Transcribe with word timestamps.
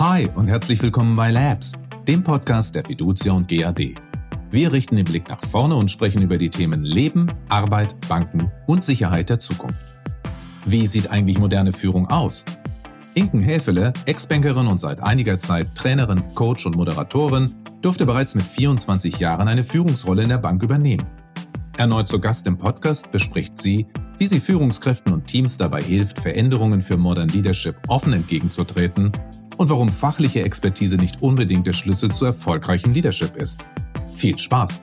Hi 0.00 0.30
und 0.34 0.48
herzlich 0.48 0.82
willkommen 0.82 1.14
bei 1.14 1.30
Labs, 1.30 1.74
dem 2.08 2.22
Podcast 2.22 2.74
der 2.74 2.82
Fiducia 2.82 3.32
und 3.32 3.48
GAD. 3.48 3.96
Wir 4.50 4.72
richten 4.72 4.96
den 4.96 5.04
Blick 5.04 5.28
nach 5.28 5.42
vorne 5.42 5.74
und 5.74 5.90
sprechen 5.90 6.22
über 6.22 6.38
die 6.38 6.48
Themen 6.48 6.84
Leben, 6.84 7.30
Arbeit, 7.50 7.94
Banken 8.08 8.50
und 8.66 8.82
Sicherheit 8.82 9.28
der 9.28 9.38
Zukunft. 9.38 9.98
Wie 10.64 10.86
sieht 10.86 11.10
eigentlich 11.10 11.38
moderne 11.38 11.74
Führung 11.74 12.08
aus? 12.08 12.46
Inken 13.12 13.40
Häfele, 13.40 13.92
Ex-Bankerin 14.06 14.68
und 14.68 14.80
seit 14.80 15.02
einiger 15.02 15.38
Zeit 15.38 15.74
Trainerin, 15.74 16.22
Coach 16.34 16.64
und 16.64 16.76
Moderatorin, 16.76 17.54
durfte 17.82 18.06
bereits 18.06 18.34
mit 18.34 18.44
24 18.44 19.18
Jahren 19.18 19.48
eine 19.48 19.64
Führungsrolle 19.64 20.22
in 20.22 20.30
der 20.30 20.38
Bank 20.38 20.62
übernehmen. 20.62 21.06
Erneut 21.76 22.08
zu 22.08 22.18
Gast 22.18 22.46
im 22.46 22.56
Podcast 22.56 23.12
bespricht 23.12 23.58
sie, 23.58 23.86
wie 24.16 24.26
sie 24.26 24.40
Führungskräften 24.40 25.12
und 25.12 25.26
Teams 25.26 25.58
dabei 25.58 25.82
hilft, 25.82 26.20
Veränderungen 26.20 26.80
für 26.80 26.96
Modern 26.96 27.28
Leadership 27.28 27.76
offen 27.88 28.14
entgegenzutreten 28.14 29.12
und 29.60 29.68
warum 29.68 29.90
fachliche 29.90 30.42
Expertise 30.42 30.96
nicht 30.96 31.20
unbedingt 31.20 31.66
der 31.66 31.74
Schlüssel 31.74 32.10
zu 32.12 32.24
erfolgreichem 32.24 32.94
Leadership 32.94 33.36
ist. 33.36 33.60
Viel 34.16 34.38
Spaß! 34.38 34.80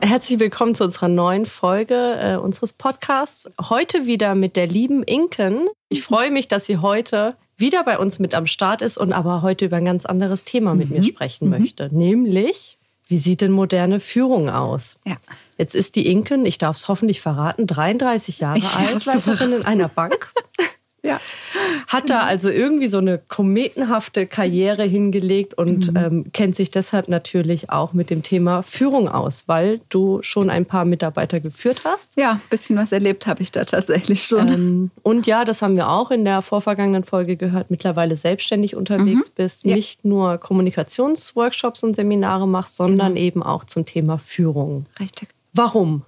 Herzlich 0.00 0.40
willkommen 0.40 0.74
zu 0.74 0.82
unserer 0.82 1.06
neuen 1.06 1.46
Folge 1.46 1.94
äh, 2.20 2.34
unseres 2.34 2.72
Podcasts. 2.72 3.48
Heute 3.70 4.06
wieder 4.06 4.34
mit 4.34 4.56
der 4.56 4.66
lieben 4.66 5.04
Inken. 5.04 5.68
Ich 5.88 6.02
freue 6.02 6.32
mich, 6.32 6.48
dass 6.48 6.66
sie 6.66 6.78
heute 6.78 7.36
wieder 7.56 7.84
bei 7.84 7.96
uns 7.96 8.18
mit 8.18 8.34
am 8.34 8.48
Start 8.48 8.82
ist 8.82 8.98
und 8.98 9.12
aber 9.12 9.42
heute 9.42 9.66
über 9.66 9.76
ein 9.76 9.84
ganz 9.84 10.04
anderes 10.04 10.42
Thema 10.42 10.74
mit 10.74 10.90
mhm. 10.90 10.96
mir 10.96 11.04
sprechen 11.04 11.44
mhm. 11.44 11.58
möchte, 11.60 11.94
nämlich 11.94 12.76
wie 13.06 13.18
sieht 13.18 13.42
denn 13.42 13.52
moderne 13.52 14.00
Führung 14.00 14.48
aus? 14.48 14.96
Ja. 15.04 15.16
Jetzt 15.58 15.74
ist 15.74 15.96
die 15.96 16.06
Inken, 16.06 16.46
ich 16.46 16.58
darf 16.58 16.76
es 16.76 16.88
hoffentlich 16.88 17.20
verraten, 17.20 17.66
33 17.66 18.40
Jahre 18.40 18.58
ja, 18.58 18.68
alt, 18.78 19.04
Leiterin 19.04 19.52
in 19.52 19.62
einer 19.64 19.88
Bank. 19.88 20.32
Ja. 21.02 21.20
Hat 21.88 22.10
da 22.10 22.20
also 22.20 22.48
irgendwie 22.48 22.86
so 22.86 22.98
eine 22.98 23.18
kometenhafte 23.18 24.26
Karriere 24.26 24.84
hingelegt 24.84 25.54
und 25.54 25.90
mhm. 25.90 25.96
ähm, 25.96 26.32
kennt 26.32 26.54
sich 26.54 26.70
deshalb 26.70 27.08
natürlich 27.08 27.70
auch 27.70 27.92
mit 27.92 28.08
dem 28.08 28.22
Thema 28.22 28.62
Führung 28.62 29.08
aus, 29.08 29.44
weil 29.48 29.80
du 29.88 30.22
schon 30.22 30.48
ein 30.48 30.64
paar 30.64 30.84
Mitarbeiter 30.84 31.40
geführt 31.40 31.82
hast. 31.84 32.16
Ja, 32.16 32.32
ein 32.32 32.40
bisschen 32.50 32.76
was 32.76 32.92
erlebt 32.92 33.26
habe 33.26 33.42
ich 33.42 33.50
da 33.50 33.64
tatsächlich 33.64 34.22
schon. 34.22 34.48
Ähm, 34.48 34.90
und 35.02 35.26
ja, 35.26 35.44
das 35.44 35.60
haben 35.60 35.74
wir 35.74 35.88
auch 35.88 36.12
in 36.12 36.24
der 36.24 36.40
vorvergangenen 36.40 37.02
Folge 37.02 37.36
gehört, 37.36 37.70
mittlerweile 37.70 38.14
selbstständig 38.14 38.76
unterwegs 38.76 39.30
mhm. 39.30 39.34
bist, 39.34 39.64
ja. 39.64 39.74
nicht 39.74 40.04
nur 40.04 40.38
Kommunikationsworkshops 40.38 41.82
und 41.82 41.96
Seminare 41.96 42.46
machst, 42.46 42.76
sondern 42.76 43.14
genau. 43.14 43.26
eben 43.26 43.42
auch 43.42 43.64
zum 43.64 43.86
Thema 43.86 44.18
Führung. 44.18 44.86
Richtig. 45.00 45.30
Warum? 45.52 46.02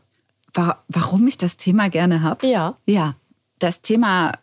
Warum 0.88 1.26
ich 1.26 1.36
das 1.36 1.56
Thema 1.56 1.90
gerne 1.90 2.22
habe? 2.22 2.46
Ja. 2.46 2.76
Ja, 2.86 3.16
das 3.58 3.82
Thema 3.82 4.34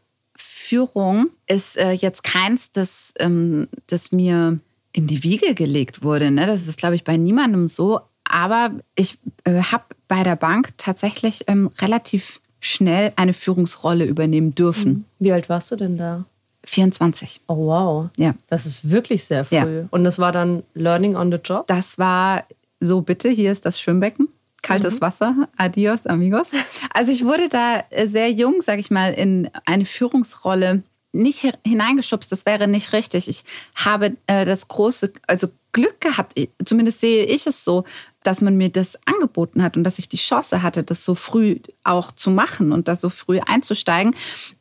Führung 0.72 1.32
ist 1.48 1.78
äh, 1.78 1.92
jetzt 1.92 2.24
keins, 2.24 2.72
das, 2.72 3.14
ähm, 3.20 3.68
das 3.88 4.14
mir 4.14 4.58
in 4.94 5.06
die 5.06 5.22
Wiege 5.22 5.54
gelegt 5.54 6.02
wurde. 6.02 6.32
Ne? 6.32 6.48
Das 6.48 6.66
ist, 6.66 6.80
glaube 6.80 6.96
ich, 6.96 7.04
bei 7.04 7.18
niemandem 7.18 7.68
so. 7.68 8.00
Aber 8.24 8.72
ich 8.96 9.18
äh, 9.44 9.64
habe 9.64 9.84
bei 10.08 10.24
der 10.24 10.38
Bank 10.38 10.70
tatsächlich 10.78 11.44
ähm, 11.48 11.72
relativ 11.82 12.40
schnell 12.62 13.12
eine 13.18 13.34
Führungsrolle 13.34 14.06
übernehmen 14.06 14.56
dürfen. 14.56 14.92
Mhm. 14.92 15.06
Wie 15.20 15.34
alt 15.34 15.50
warst 15.50 15.72
du 15.72 15.76
denn 15.76 15.98
da? 15.98 16.24
24. 16.64 17.42
Oh 17.48 17.68
wow. 17.68 18.10
Ja. 18.18 18.34
Das 18.48 18.66
ist 18.66 18.90
wirklich 18.90 19.26
sehr 19.26 19.44
früh. 19.44 19.56
Ja. 19.56 19.88
Und 19.92 20.06
das 20.06 20.20
war 20.20 20.32
dann 20.32 20.64
Learning 20.74 21.18
on 21.18 21.34
the 21.34 21.40
Job? 21.44 21.68
Das 21.68 21.98
war 21.98 22.46
so 22.80 23.02
bitte, 23.02 23.28
hier 23.28 23.52
ist 23.52 23.66
das 23.66 23.82
Schwimmbecken 23.82 24.30
kaltes 24.62 24.96
mhm. 24.96 25.02
Wasser. 25.02 25.50
Adios, 25.58 26.06
amigos. 26.06 26.48
Also 26.94 27.12
ich 27.12 27.24
wurde 27.24 27.48
da 27.48 27.84
äh, 27.90 28.08
sehr 28.08 28.30
jung, 28.32 28.62
sage 28.62 28.82
ich 28.82 28.92
mal, 28.92 29.14
in 29.14 29.50
eine 29.66 29.86
Führungsrolle 29.86 30.84
nicht 31.14 31.46
hineingeschubst. 31.66 32.32
Das 32.32 32.46
wäre 32.46 32.68
nicht 32.68 32.94
richtig. 32.94 33.28
Ich 33.28 33.44
habe 33.76 34.18
äh, 34.28 34.46
das 34.46 34.68
große, 34.68 35.14
also 35.28 35.48
Glück 35.72 36.02
gehabt, 36.02 36.40
zumindest 36.66 37.00
sehe 37.00 37.26
ich 37.26 37.48
es 37.48 37.64
so, 37.64 37.86
dass 38.24 38.42
man 38.42 38.58
mir 38.58 38.70
das 38.70 38.98
angeboten 39.06 39.64
hat 39.64 39.78
und 39.78 39.84
dass 39.84 40.00
ich 40.00 40.10
die 40.10 40.18
Chance 40.18 40.62
hatte, 40.62 40.84
das 40.84 41.06
so 41.06 41.16
früh 41.16 41.60
auch 41.84 42.12
zu 42.12 42.30
machen 42.30 42.72
und 42.72 42.88
da 42.88 42.96
so 42.96 43.10
früh 43.10 43.40
einzusteigen. 43.40 44.16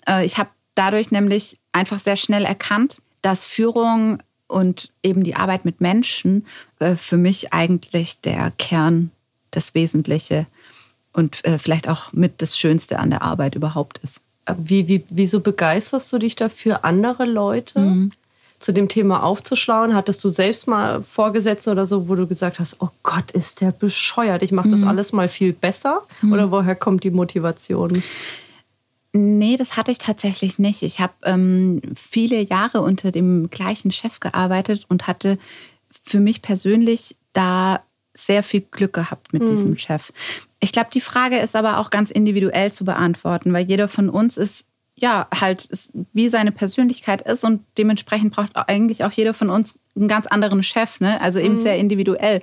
Äh, 0.06 0.25
ich 0.25 0.39
habe 0.39 0.50
dadurch 0.75 1.10
nämlich 1.10 1.59
einfach 1.72 2.00
sehr 2.00 2.16
schnell 2.16 2.44
erkannt, 2.44 2.99
dass 3.22 3.44
Führung 3.44 4.22
und 4.47 4.91
eben 5.03 5.25
die 5.25 5.37
Arbeit 5.37 5.65
mit 5.65 5.81
Menschen 5.81 6.47
äh, 6.78 6.97
für 6.97 7.16
mich 7.16 7.53
eigentlich 7.53 8.21
der 8.21 8.53
Kern 8.53 9.10
das 9.50 9.75
Wesentliche 9.75 10.47
und 11.12 11.44
äh, 11.44 11.59
vielleicht 11.59 11.88
auch 11.88 12.12
mit 12.12 12.43
das 12.43 12.59
Schönste 12.59 12.99
an 12.99 13.11
der 13.11 13.22
Arbeit 13.22 13.55
überhaupt 13.55 13.99
ist. 13.99 14.21
Wie, 14.59 14.88
wie, 14.88 15.05
wieso 15.11 15.41
begeisterst 15.41 16.12
du 16.12 16.19
dich 16.19 16.34
dafür, 16.37 16.84
andere 16.84 17.25
Leute 17.25 17.78
mhm. 17.78 18.12
zu 18.59 18.72
dem 18.72 18.89
Thema 18.89 19.22
aufzuschlauen? 19.22 19.94
Hattest 19.94 20.25
du 20.25 20.31
selbst 20.31 20.66
mal 20.66 21.03
Vorgesetzte 21.03 21.71
oder 21.71 21.87
so, 21.87 22.09
wo 22.09 22.15
du 22.15 22.27
gesagt 22.27 22.59
hast, 22.59 22.77
oh 22.81 22.89
Gott, 23.03 23.31
ist 23.33 23.60
der 23.60 23.71
bescheuert, 23.71 24.43
ich 24.43 24.53
mache 24.53 24.69
mhm. 24.69 24.72
das 24.72 24.83
alles 24.83 25.12
mal 25.12 25.28
viel 25.28 25.53
besser? 25.53 26.03
Mhm. 26.22 26.33
Oder 26.33 26.50
woher 26.50 26.75
kommt 26.75 27.05
die 27.05 27.10
Motivation? 27.10 28.03
Nee, 29.12 29.56
das 29.56 29.77
hatte 29.77 29.91
ich 29.91 29.99
tatsächlich 29.99 30.59
nicht. 30.59 30.83
Ich 30.83 31.00
habe 31.00 31.12
ähm, 31.25 31.83
viele 31.97 32.41
Jahre 32.41 32.81
unter 32.81 33.10
dem 33.10 33.50
gleichen 33.50 33.91
Chef 33.91 34.21
gearbeitet 34.21 34.87
und 34.89 35.09
hatte 35.09 35.39
für 36.05 36.21
mich 36.21 36.43
persönlich 36.43 37.16
da 37.33 37.83
sehr 38.27 38.43
viel 38.43 38.63
Glück 38.63 38.93
gehabt 38.93 39.33
mit 39.33 39.43
mhm. 39.43 39.51
diesem 39.51 39.77
Chef. 39.77 40.13
Ich 40.61 40.73
glaube, 40.73 40.91
die 40.93 41.01
Frage 41.01 41.39
ist 41.39 41.57
aber 41.57 41.79
auch 41.79 41.91
ganz 41.91 42.11
individuell 42.11 42.71
zu 42.71 42.85
beantworten, 42.85 43.53
weil 43.53 43.65
jeder 43.65 43.89
von 43.89 44.09
uns 44.09 44.37
ist 44.37 44.67
ja 44.95 45.29
halt 45.35 45.69
wie 46.13 46.29
seine 46.29 46.53
Persönlichkeit 46.53 47.23
ist 47.23 47.45
und 47.45 47.65
dementsprechend 47.79 48.35
braucht 48.35 48.53
eigentlich 48.55 49.05
auch 49.05 49.13
jeder 49.13 49.35
von 49.35 49.49
uns 49.49 49.79
einen 49.97 50.09
ganz 50.09 50.27
anderen 50.27 50.63
Chef, 50.63 51.01
ne? 51.01 51.21
Also 51.21 51.41
eben 51.41 51.55
mhm. 51.55 51.59
sehr 51.59 51.79
individuell. 51.79 52.43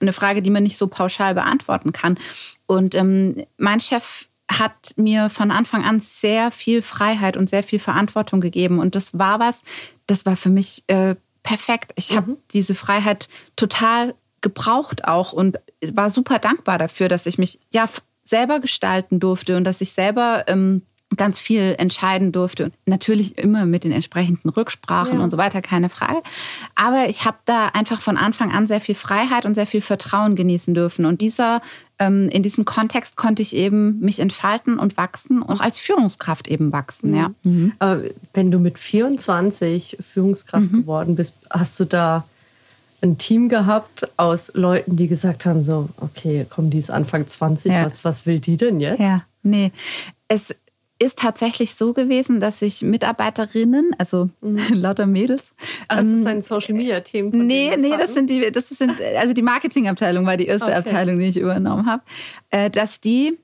Eine 0.00 0.12
Frage, 0.12 0.42
die 0.42 0.50
man 0.50 0.62
nicht 0.62 0.76
so 0.76 0.88
pauschal 0.88 1.34
beantworten 1.34 1.92
kann. 1.92 2.18
Und 2.66 2.94
ähm, 2.94 3.44
mein 3.56 3.80
Chef 3.80 4.26
hat 4.50 4.92
mir 4.96 5.30
von 5.30 5.50
Anfang 5.50 5.84
an 5.84 6.00
sehr 6.00 6.50
viel 6.50 6.82
Freiheit 6.82 7.36
und 7.36 7.48
sehr 7.48 7.62
viel 7.62 7.78
Verantwortung 7.78 8.40
gegeben. 8.40 8.78
Und 8.78 8.94
das 8.94 9.18
war 9.18 9.40
was, 9.40 9.64
das 10.06 10.26
war 10.26 10.36
für 10.36 10.50
mich 10.50 10.84
äh, 10.86 11.16
perfekt. 11.42 11.92
Ich 11.96 12.12
mhm. 12.12 12.16
habe 12.16 12.36
diese 12.52 12.74
Freiheit 12.74 13.28
total 13.56 14.14
gebraucht 14.40 15.06
auch 15.06 15.32
und 15.32 15.58
war 15.92 16.10
super 16.10 16.38
dankbar 16.38 16.78
dafür, 16.78 17.08
dass 17.08 17.26
ich 17.26 17.38
mich 17.38 17.58
ja 17.70 17.86
selber 18.24 18.60
gestalten 18.60 19.20
durfte 19.20 19.56
und 19.56 19.64
dass 19.64 19.80
ich 19.80 19.92
selber 19.92 20.44
ähm, 20.48 20.82
ganz 21.16 21.40
viel 21.40 21.76
entscheiden 21.78 22.32
durfte. 22.32 22.64
Und 22.64 22.74
natürlich 22.86 23.38
immer 23.38 23.64
mit 23.64 23.84
den 23.84 23.92
entsprechenden 23.92 24.48
Rücksprachen 24.48 25.18
ja. 25.18 25.24
und 25.24 25.30
so 25.30 25.38
weiter, 25.38 25.62
keine 25.62 25.88
Frage. 25.88 26.20
Aber 26.74 27.08
ich 27.08 27.24
habe 27.24 27.38
da 27.44 27.66
einfach 27.68 28.00
von 28.00 28.16
Anfang 28.16 28.52
an 28.52 28.66
sehr 28.66 28.80
viel 28.80 28.96
Freiheit 28.96 29.46
und 29.46 29.54
sehr 29.54 29.66
viel 29.66 29.80
Vertrauen 29.80 30.34
genießen 30.34 30.74
dürfen. 30.74 31.06
Und 31.06 31.20
dieser, 31.20 31.62
ähm, 31.98 32.28
in 32.30 32.42
diesem 32.42 32.64
Kontext 32.64 33.16
konnte 33.16 33.40
ich 33.40 33.54
eben 33.54 34.00
mich 34.00 34.18
entfalten 34.18 34.78
und 34.78 34.96
wachsen 34.96 35.42
und 35.42 35.56
auch 35.56 35.60
als 35.60 35.78
Führungskraft 35.78 36.48
eben 36.48 36.72
wachsen. 36.72 37.10
Mhm. 37.10 37.16
Ja. 37.16 37.30
Mhm. 37.44 37.72
Aber 37.78 38.02
wenn 38.34 38.50
du 38.50 38.58
mit 38.58 38.76
24 38.76 39.98
Führungskraft 40.00 40.72
mhm. 40.72 40.80
geworden 40.82 41.14
bist, 41.14 41.34
hast 41.50 41.78
du 41.78 41.84
da 41.84 42.24
ein 43.06 43.18
Team 43.18 43.48
gehabt 43.48 44.08
aus 44.16 44.52
Leuten, 44.54 44.96
die 44.96 45.08
gesagt 45.08 45.46
haben, 45.46 45.62
so, 45.62 45.88
okay, 46.00 46.46
komm, 46.48 46.70
die 46.70 46.78
ist 46.78 46.90
Anfang 46.90 47.26
20, 47.26 47.72
ja. 47.72 47.86
was, 47.86 48.04
was 48.04 48.26
will 48.26 48.40
die 48.40 48.56
denn 48.56 48.80
jetzt? 48.80 49.00
Ja, 49.00 49.22
nee. 49.42 49.72
Es 50.28 50.54
ist 50.98 51.18
tatsächlich 51.18 51.74
so 51.74 51.92
gewesen, 51.92 52.40
dass 52.40 52.62
ich 52.62 52.82
Mitarbeiterinnen, 52.82 53.94
also 53.98 54.30
mhm. 54.40 54.58
lauter 54.72 55.06
Mädels. 55.06 55.54
Ach, 55.88 55.98
das 55.98 56.06
ähm, 56.06 56.18
ist 56.20 56.26
ein 56.26 56.42
Social 56.42 56.74
Media 56.74 57.00
Team. 57.00 57.28
Nee, 57.30 57.76
nee, 57.76 57.90
das 57.90 58.14
sind 58.14 58.30
die, 58.30 58.50
das 58.50 58.68
sind, 58.68 58.94
also 59.18 59.34
die 59.34 59.42
Marketingabteilung 59.42 60.26
war 60.26 60.36
die 60.36 60.46
erste 60.46 60.66
okay. 60.66 60.76
Abteilung, 60.76 61.18
die 61.18 61.26
ich 61.26 61.36
übernommen 61.36 61.86
habe, 61.86 62.02
äh, 62.50 62.70
dass 62.70 63.00
die 63.00 63.38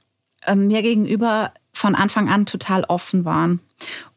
ähm, 0.47 0.67
mir 0.67 0.83
gegenüber 0.83 1.53
von 1.73 1.95
Anfang 1.95 2.29
an 2.29 2.47
total 2.47 2.85
offen 2.85 3.25
waren. 3.25 3.61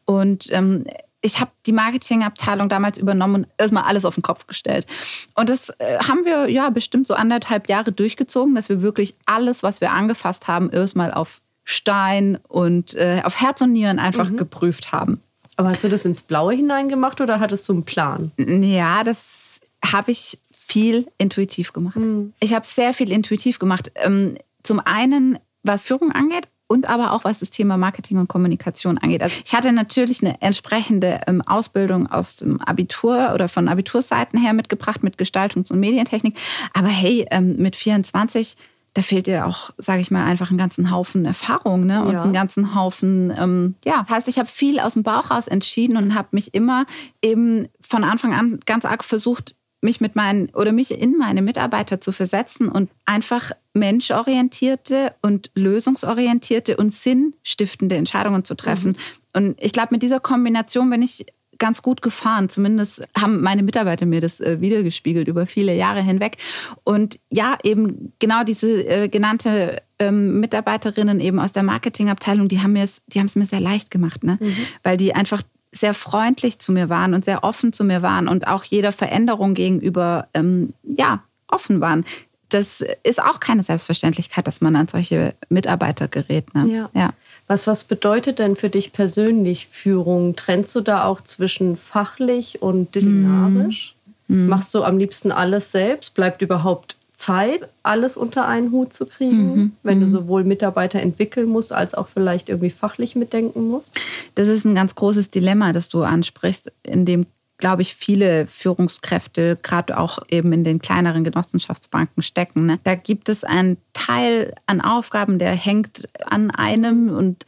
Und 0.04 0.48
ähm, 0.52 0.84
ich 1.22 1.40
habe 1.40 1.50
die 1.66 1.72
Marketingabteilung 1.72 2.68
damals 2.68 2.98
übernommen 2.98 3.44
und 3.44 3.46
erstmal 3.58 3.84
alles 3.84 4.04
auf 4.04 4.14
den 4.14 4.22
Kopf 4.22 4.46
gestellt. 4.46 4.86
Und 5.34 5.48
das 5.48 5.70
äh, 5.78 5.98
haben 5.98 6.24
wir 6.24 6.48
ja 6.48 6.70
bestimmt 6.70 7.06
so 7.06 7.14
anderthalb 7.14 7.68
Jahre 7.68 7.92
durchgezogen, 7.92 8.54
dass 8.54 8.68
wir 8.68 8.82
wirklich 8.82 9.14
alles, 9.26 9.62
was 9.62 9.80
wir 9.80 9.92
angefasst 9.92 10.46
haben, 10.48 10.70
erstmal 10.70 11.12
auf 11.12 11.40
Stein 11.64 12.38
und 12.48 12.94
äh, 12.94 13.22
auf 13.24 13.40
Herz 13.40 13.60
und 13.60 13.72
Nieren 13.72 13.98
einfach 13.98 14.30
mhm. 14.30 14.36
geprüft 14.36 14.92
haben. 14.92 15.20
Aber 15.56 15.70
hast 15.70 15.82
du 15.84 15.88
das 15.88 16.04
ins 16.04 16.22
Blaue 16.22 16.54
hineingemacht 16.54 17.20
oder 17.20 17.40
hattest 17.40 17.68
du 17.68 17.72
einen 17.72 17.84
Plan? 17.84 18.30
Ja, 18.36 19.02
das 19.02 19.60
habe 19.84 20.10
ich 20.10 20.38
viel 20.52 21.06
intuitiv 21.18 21.72
gemacht. 21.72 21.96
Mhm. 21.96 22.34
Ich 22.40 22.54
habe 22.54 22.66
sehr 22.66 22.92
viel 22.92 23.10
intuitiv 23.10 23.58
gemacht. 23.58 23.90
Ähm, 23.96 24.36
zum 24.62 24.80
einen, 24.80 25.38
was 25.62 25.82
Führung 25.82 26.12
angeht, 26.12 26.48
und 26.68 26.88
aber 26.88 27.12
auch 27.12 27.24
was 27.24 27.40
das 27.40 27.50
Thema 27.50 27.76
Marketing 27.76 28.18
und 28.18 28.28
Kommunikation 28.28 28.98
angeht. 28.98 29.22
Also 29.22 29.36
ich 29.44 29.54
hatte 29.54 29.72
natürlich 29.72 30.22
eine 30.22 30.40
entsprechende 30.42 31.20
ähm, 31.26 31.42
Ausbildung 31.42 32.10
aus 32.10 32.36
dem 32.36 32.60
Abitur 32.60 33.32
oder 33.34 33.48
von 33.48 33.68
Abiturseiten 33.68 34.40
her 34.40 34.52
mitgebracht 34.52 35.02
mit 35.02 35.16
Gestaltungs- 35.16 35.70
und 35.70 35.80
Medientechnik. 35.80 36.36
Aber 36.74 36.88
hey, 36.88 37.26
ähm, 37.30 37.56
mit 37.56 37.76
24 37.76 38.56
da 38.96 39.02
fehlt 39.02 39.26
dir 39.26 39.46
auch, 39.46 39.72
sage 39.76 40.00
ich 40.00 40.10
mal, 40.10 40.24
einfach 40.24 40.48
einen 40.48 40.56
ganzen 40.56 40.90
Haufen 40.90 41.26
Erfahrung 41.26 41.84
ne? 41.84 42.02
und 42.02 42.14
ja. 42.14 42.22
einen 42.22 42.32
ganzen 42.32 42.74
Haufen, 42.74 43.30
ähm, 43.36 43.74
ja. 43.84 43.98
Das 44.00 44.08
heißt, 44.08 44.28
ich 44.28 44.38
habe 44.38 44.48
viel 44.48 44.80
aus 44.80 44.94
dem 44.94 45.02
Bauch 45.02 45.30
raus 45.30 45.48
entschieden 45.48 45.98
und 45.98 46.14
habe 46.14 46.28
mich 46.30 46.54
immer 46.54 46.86
eben 47.20 47.68
von 47.82 48.04
Anfang 48.04 48.32
an 48.32 48.58
ganz 48.64 48.86
arg 48.86 49.04
versucht, 49.04 49.54
mich 49.86 50.02
mit 50.02 50.16
meinen 50.16 50.50
oder 50.50 50.72
mich 50.72 50.90
in 50.90 51.16
meine 51.16 51.40
Mitarbeiter 51.40 52.00
zu 52.00 52.12
versetzen 52.12 52.68
und 52.68 52.90
einfach 53.06 53.52
menschorientierte 53.72 55.14
und 55.22 55.50
lösungsorientierte 55.54 56.76
und 56.76 56.90
sinnstiftende 56.90 57.96
Entscheidungen 57.96 58.44
zu 58.44 58.54
treffen. 58.54 58.90
Mhm. 58.90 58.96
Und 59.34 59.62
ich 59.62 59.72
glaube, 59.72 59.88
mit 59.92 60.02
dieser 60.02 60.20
Kombination 60.20 60.90
bin 60.90 61.02
ich 61.02 61.24
ganz 61.58 61.82
gut 61.82 62.02
gefahren. 62.02 62.48
Zumindest 62.48 63.06
haben 63.16 63.40
meine 63.40 63.62
Mitarbeiter 63.62 64.06
mir 64.06 64.20
das 64.20 64.40
äh, 64.40 64.60
wiedergespiegelt 64.60 65.28
über 65.28 65.46
viele 65.46 65.74
Jahre 65.74 66.02
hinweg. 66.02 66.36
Und 66.84 67.18
ja, 67.30 67.56
eben 67.62 68.12
genau 68.18 68.44
diese 68.44 68.86
äh, 68.86 69.08
genannte 69.08 69.82
ähm, 69.98 70.40
Mitarbeiterinnen 70.40 71.20
eben 71.20 71.38
aus 71.38 71.52
der 71.52 71.62
Marketingabteilung, 71.62 72.48
die 72.48 72.60
haben 72.60 72.76
es 72.76 73.02
die 73.06 73.20
mir 73.20 73.46
sehr 73.46 73.60
leicht 73.60 73.90
gemacht, 73.90 74.24
ne? 74.24 74.38
Mhm. 74.40 74.56
weil 74.82 74.96
die 74.96 75.14
einfach 75.14 75.42
sehr 75.76 75.94
freundlich 75.94 76.58
zu 76.58 76.72
mir 76.72 76.88
waren 76.88 77.14
und 77.14 77.24
sehr 77.24 77.44
offen 77.44 77.72
zu 77.72 77.84
mir 77.84 78.02
waren 78.02 78.28
und 78.28 78.46
auch 78.46 78.64
jeder 78.64 78.92
Veränderung 78.92 79.54
gegenüber 79.54 80.28
ähm, 80.34 80.72
ja 80.82 81.22
offen 81.48 81.80
waren. 81.80 82.04
Das 82.48 82.82
ist 83.02 83.22
auch 83.22 83.40
keine 83.40 83.62
Selbstverständlichkeit, 83.62 84.46
dass 84.46 84.60
man 84.60 84.76
an 84.76 84.86
solche 84.88 85.34
Mitarbeiter 85.48 86.06
gerät. 86.06 86.54
Ne? 86.54 86.68
Ja. 86.68 86.90
ja. 86.94 87.12
Was, 87.48 87.66
was 87.66 87.84
bedeutet 87.84 88.38
denn 88.38 88.56
für 88.56 88.70
dich 88.70 88.92
persönlich 88.92 89.66
Führung? 89.66 90.36
Trennst 90.36 90.74
du 90.74 90.80
da 90.80 91.04
auch 91.04 91.20
zwischen 91.20 91.76
fachlich 91.76 92.62
und 92.62 92.94
disziplinarisch? 92.94 93.94
Mm. 94.28 94.46
Machst 94.46 94.74
du 94.74 94.84
am 94.84 94.98
liebsten 94.98 95.32
alles 95.32 95.72
selbst? 95.72 96.14
Bleibt 96.14 96.40
überhaupt 96.40 96.96
Zeit, 97.16 97.68
alles 97.82 98.16
unter 98.16 98.46
einen 98.46 98.70
Hut 98.70 98.92
zu 98.92 99.06
kriegen, 99.06 99.56
mhm. 99.56 99.72
wenn 99.82 100.00
du 100.00 100.06
mhm. 100.06 100.10
sowohl 100.10 100.44
Mitarbeiter 100.44 101.00
entwickeln 101.00 101.48
musst, 101.48 101.72
als 101.72 101.94
auch 101.94 102.08
vielleicht 102.08 102.48
irgendwie 102.48 102.70
fachlich 102.70 103.16
mitdenken 103.16 103.68
musst? 103.68 103.92
Das 104.34 104.48
ist 104.48 104.64
ein 104.64 104.74
ganz 104.74 104.94
großes 104.94 105.30
Dilemma, 105.30 105.72
das 105.72 105.88
du 105.88 106.02
ansprichst, 106.02 106.70
in 106.82 107.06
dem 107.06 107.26
glaube 107.58 107.82
ich, 107.82 107.94
viele 107.94 108.46
Führungskräfte, 108.46 109.58
gerade 109.62 109.98
auch 109.98 110.18
eben 110.28 110.52
in 110.52 110.64
den 110.64 110.78
kleineren 110.78 111.24
Genossenschaftsbanken 111.24 112.22
stecken. 112.22 112.66
Ne? 112.66 112.78
Da 112.84 112.94
gibt 112.94 113.28
es 113.28 113.44
einen 113.44 113.78
Teil 113.94 114.54
an 114.66 114.80
Aufgaben, 114.82 115.38
der 115.38 115.52
hängt 115.52 116.06
an 116.26 116.50
einem 116.50 117.08
und 117.08 117.46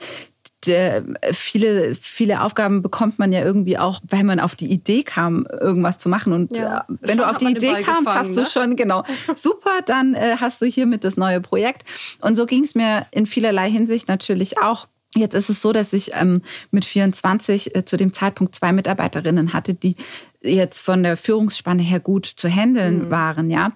viele, 0.64 1.94
viele 1.94 2.43
Aufgaben 2.43 2.82
bekommt 2.82 3.19
man 3.19 3.32
ja 3.32 3.44
irgendwie 3.44 3.78
auch, 3.78 4.00
weil 4.08 4.25
man 4.25 4.40
auf 4.40 4.56
die 4.56 4.70
Idee 4.70 5.05
kam, 5.05 5.46
irgendwas 5.46 5.99
zu 5.99 6.08
machen. 6.08 6.32
Und 6.32 6.56
ja, 6.56 6.84
wenn 6.88 7.19
du 7.19 7.28
auf 7.28 7.38
die 7.38 7.46
Idee 7.46 7.81
kamst, 7.82 8.10
hast 8.10 8.37
du 8.37 8.40
ne? 8.40 8.46
schon, 8.46 8.76
genau, 8.76 9.05
super, 9.37 9.82
dann 9.87 10.14
äh, 10.14 10.37
hast 10.40 10.60
du 10.60 10.66
hiermit 10.66 11.05
das 11.05 11.16
neue 11.16 11.40
Projekt. 11.40 11.84
Und 12.20 12.37
so 12.37 12.44
ging 12.44 12.64
es 12.64 12.75
mir 12.75 13.06
in 13.12 13.26
vielerlei 13.26 13.70
Hinsicht 13.70 14.08
natürlich 14.08 14.60
auch. 14.60 14.88
Jetzt 15.14 15.34
ist 15.34 15.49
es 15.49 15.62
so, 15.62 15.72
dass 15.72 15.93
ich 15.93 16.10
ähm, 16.14 16.43
mit 16.70 16.84
24 16.84 17.75
äh, 17.75 17.84
zu 17.84 17.96
dem 17.96 18.12
Zeitpunkt 18.12 18.54
zwei 18.54 18.72
Mitarbeiterinnen 18.72 19.52
hatte, 19.52 19.75
die 19.75 19.96
jetzt 20.43 20.81
von 20.81 21.02
der 21.02 21.16
Führungsspanne 21.16 21.82
her 21.82 22.00
gut 22.00 22.26
zu 22.26 22.49
handeln 22.49 23.06
mhm. 23.06 23.11
waren, 23.11 23.50
ja. 23.50 23.72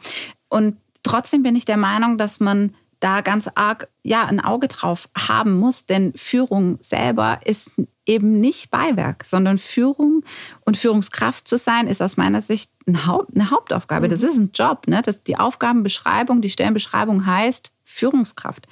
Und 0.49 0.77
trotzdem 1.03 1.43
bin 1.43 1.57
ich 1.57 1.65
der 1.65 1.79
Meinung, 1.79 2.19
dass 2.19 2.41
man 2.41 2.75
da 3.03 3.21
ganz 3.21 3.49
arg 3.55 3.89
ja 4.03 4.25
ein 4.25 4.41
Auge 4.41 4.69
drauf 4.69 5.09
haben 5.17 5.59
muss, 5.59 5.87
denn 5.87 6.13
Führung 6.15 6.79
selber 6.81 7.41
ist 7.45 7.73
eben 8.07 8.41
nicht 8.41 8.71
Beiwerk, 8.71 9.25
sondern 9.25 9.59
Führung 9.59 10.25
und 10.65 10.77
Führungskraft 10.77 11.47
zu 11.47 11.57
sein 11.57 11.87
ist 11.87 12.03
aus 12.03 12.17
meiner 12.17 12.41
Sicht 12.41 12.71
eine, 12.87 13.07
Haupt, 13.07 13.35
eine 13.35 13.51
Hauptaufgabe. 13.51 14.07
Mhm. 14.07 14.11
Das 14.11 14.23
ist 14.23 14.37
ein 14.37 14.51
Job, 14.55 14.87
ne? 14.89 15.03
Das 15.03 15.23
die 15.23 15.39
Aufgabenbeschreibung, 15.39 16.41
die 16.41 16.51
Stellenbeschreibung 16.51 17.27
heißt 17.27 17.73
Führungskraft. 17.85 18.67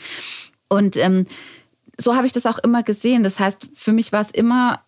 Und 0.68 0.96
ähm, 0.96 1.26
so 1.98 2.16
habe 2.16 2.26
ich 2.26 2.32
das 2.32 2.46
auch 2.46 2.58
immer 2.58 2.82
gesehen. 2.82 3.22
Das 3.22 3.38
heißt, 3.38 3.70
für 3.74 3.92
mich 3.92 4.12
war 4.12 4.22
es 4.22 4.30
immer 4.30 4.80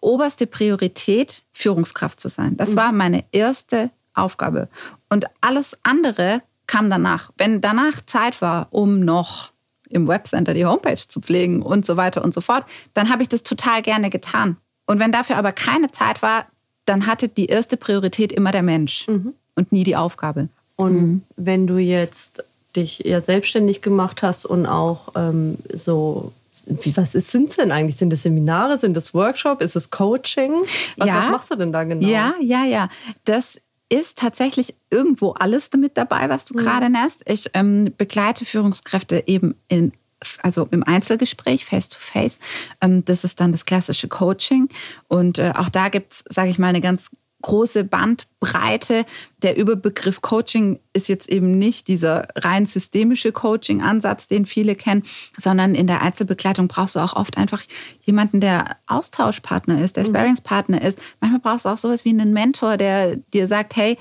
oberste 0.00 0.46
Priorität, 0.46 1.42
Führungskraft 1.52 2.20
zu 2.20 2.28
sein. 2.28 2.56
Das 2.56 2.72
mhm. 2.72 2.76
war 2.76 2.92
meine 2.92 3.24
erste 3.32 3.90
Aufgabe. 4.14 4.68
Und 5.08 5.26
alles 5.40 5.78
andere 5.82 6.42
kam 6.70 6.88
danach. 6.88 7.32
Wenn 7.36 7.60
danach 7.60 8.00
Zeit 8.06 8.40
war, 8.40 8.68
um 8.70 9.00
noch 9.00 9.50
im 9.88 10.06
Webcenter 10.06 10.54
die 10.54 10.64
Homepage 10.64 10.94
zu 10.94 11.20
pflegen 11.20 11.62
und 11.62 11.84
so 11.84 11.96
weiter 11.96 12.22
und 12.22 12.32
so 12.32 12.40
fort, 12.40 12.64
dann 12.94 13.10
habe 13.10 13.22
ich 13.22 13.28
das 13.28 13.42
total 13.42 13.82
gerne 13.82 14.08
getan. 14.08 14.56
Und 14.86 15.00
wenn 15.00 15.10
dafür 15.10 15.36
aber 15.36 15.50
keine 15.50 15.90
Zeit 15.90 16.22
war, 16.22 16.46
dann 16.84 17.08
hatte 17.08 17.28
die 17.28 17.46
erste 17.46 17.76
Priorität 17.76 18.30
immer 18.32 18.52
der 18.52 18.62
Mensch 18.62 19.08
mhm. 19.08 19.34
und 19.56 19.72
nie 19.72 19.82
die 19.82 19.96
Aufgabe. 19.96 20.48
Und 20.76 20.92
mhm. 20.92 21.22
wenn 21.36 21.66
du 21.66 21.78
jetzt 21.78 22.44
dich 22.76 23.04
eher 23.04 23.20
selbstständig 23.20 23.82
gemacht 23.82 24.22
hast 24.22 24.46
und 24.46 24.66
auch 24.66 25.08
ähm, 25.16 25.58
so 25.74 26.32
wie, 26.66 26.96
was 26.96 27.12
sind 27.12 27.48
es 27.48 27.56
denn 27.56 27.72
eigentlich? 27.72 27.96
Sind 27.96 28.12
es 28.12 28.22
Seminare? 28.22 28.78
Sind 28.78 28.96
es 28.96 29.12
Workshops? 29.12 29.64
Ist 29.64 29.74
es 29.74 29.90
Coaching? 29.90 30.52
Was, 30.98 31.08
ja. 31.08 31.16
was 31.16 31.28
machst 31.30 31.50
du 31.50 31.56
denn 31.56 31.72
da 31.72 31.82
genau? 31.82 32.06
Ja, 32.06 32.34
ja, 32.40 32.64
ja. 32.64 32.88
Das 33.24 33.60
ist 33.90 34.18
tatsächlich 34.18 34.74
irgendwo 34.88 35.32
alles 35.32 35.68
damit 35.68 35.98
dabei, 35.98 36.28
was 36.28 36.44
du 36.46 36.54
mhm. 36.54 36.58
gerade 36.58 36.88
nennst. 36.88 37.22
Ich 37.26 37.50
ähm, 37.54 37.92
begleite 37.98 38.44
Führungskräfte 38.44 39.24
eben 39.26 39.54
in 39.68 39.92
also 40.42 40.68
im 40.70 40.84
Einzelgespräch, 40.84 41.64
face-to-face. 41.64 42.36
-face. 42.36 42.40
Ähm, 42.82 43.04
das 43.04 43.24
ist 43.24 43.40
dann 43.40 43.52
das 43.52 43.64
klassische 43.64 44.08
Coaching. 44.08 44.68
Und 45.08 45.38
äh, 45.38 45.52
auch 45.56 45.70
da 45.70 45.88
gibt 45.88 46.12
es, 46.12 46.24
sage 46.28 46.50
ich 46.50 46.58
mal, 46.58 46.68
eine 46.68 46.82
ganz 46.82 47.10
große 47.42 47.84
Bandbreite. 47.84 49.04
Der 49.42 49.56
Überbegriff 49.56 50.20
Coaching 50.20 50.80
ist 50.92 51.08
jetzt 51.08 51.28
eben 51.28 51.58
nicht 51.58 51.88
dieser 51.88 52.28
rein 52.36 52.66
systemische 52.66 53.32
Coaching-Ansatz, 53.32 54.28
den 54.28 54.46
viele 54.46 54.74
kennen, 54.74 55.02
sondern 55.36 55.74
in 55.74 55.86
der 55.86 56.02
Einzelbegleitung 56.02 56.68
brauchst 56.68 56.96
du 56.96 57.00
auch 57.00 57.14
oft 57.14 57.38
einfach 57.38 57.62
jemanden, 58.04 58.40
der 58.40 58.76
Austauschpartner 58.86 59.82
ist, 59.82 59.96
der 59.96 60.04
mhm. 60.04 60.08
Sparingspartner 60.08 60.82
ist. 60.82 60.98
Manchmal 61.20 61.40
brauchst 61.40 61.64
du 61.64 61.70
auch 61.70 61.78
sowas 61.78 62.04
wie 62.04 62.10
einen 62.10 62.32
Mentor, 62.32 62.76
der 62.76 63.16
dir 63.16 63.46
sagt, 63.46 63.76
hey, 63.76 63.96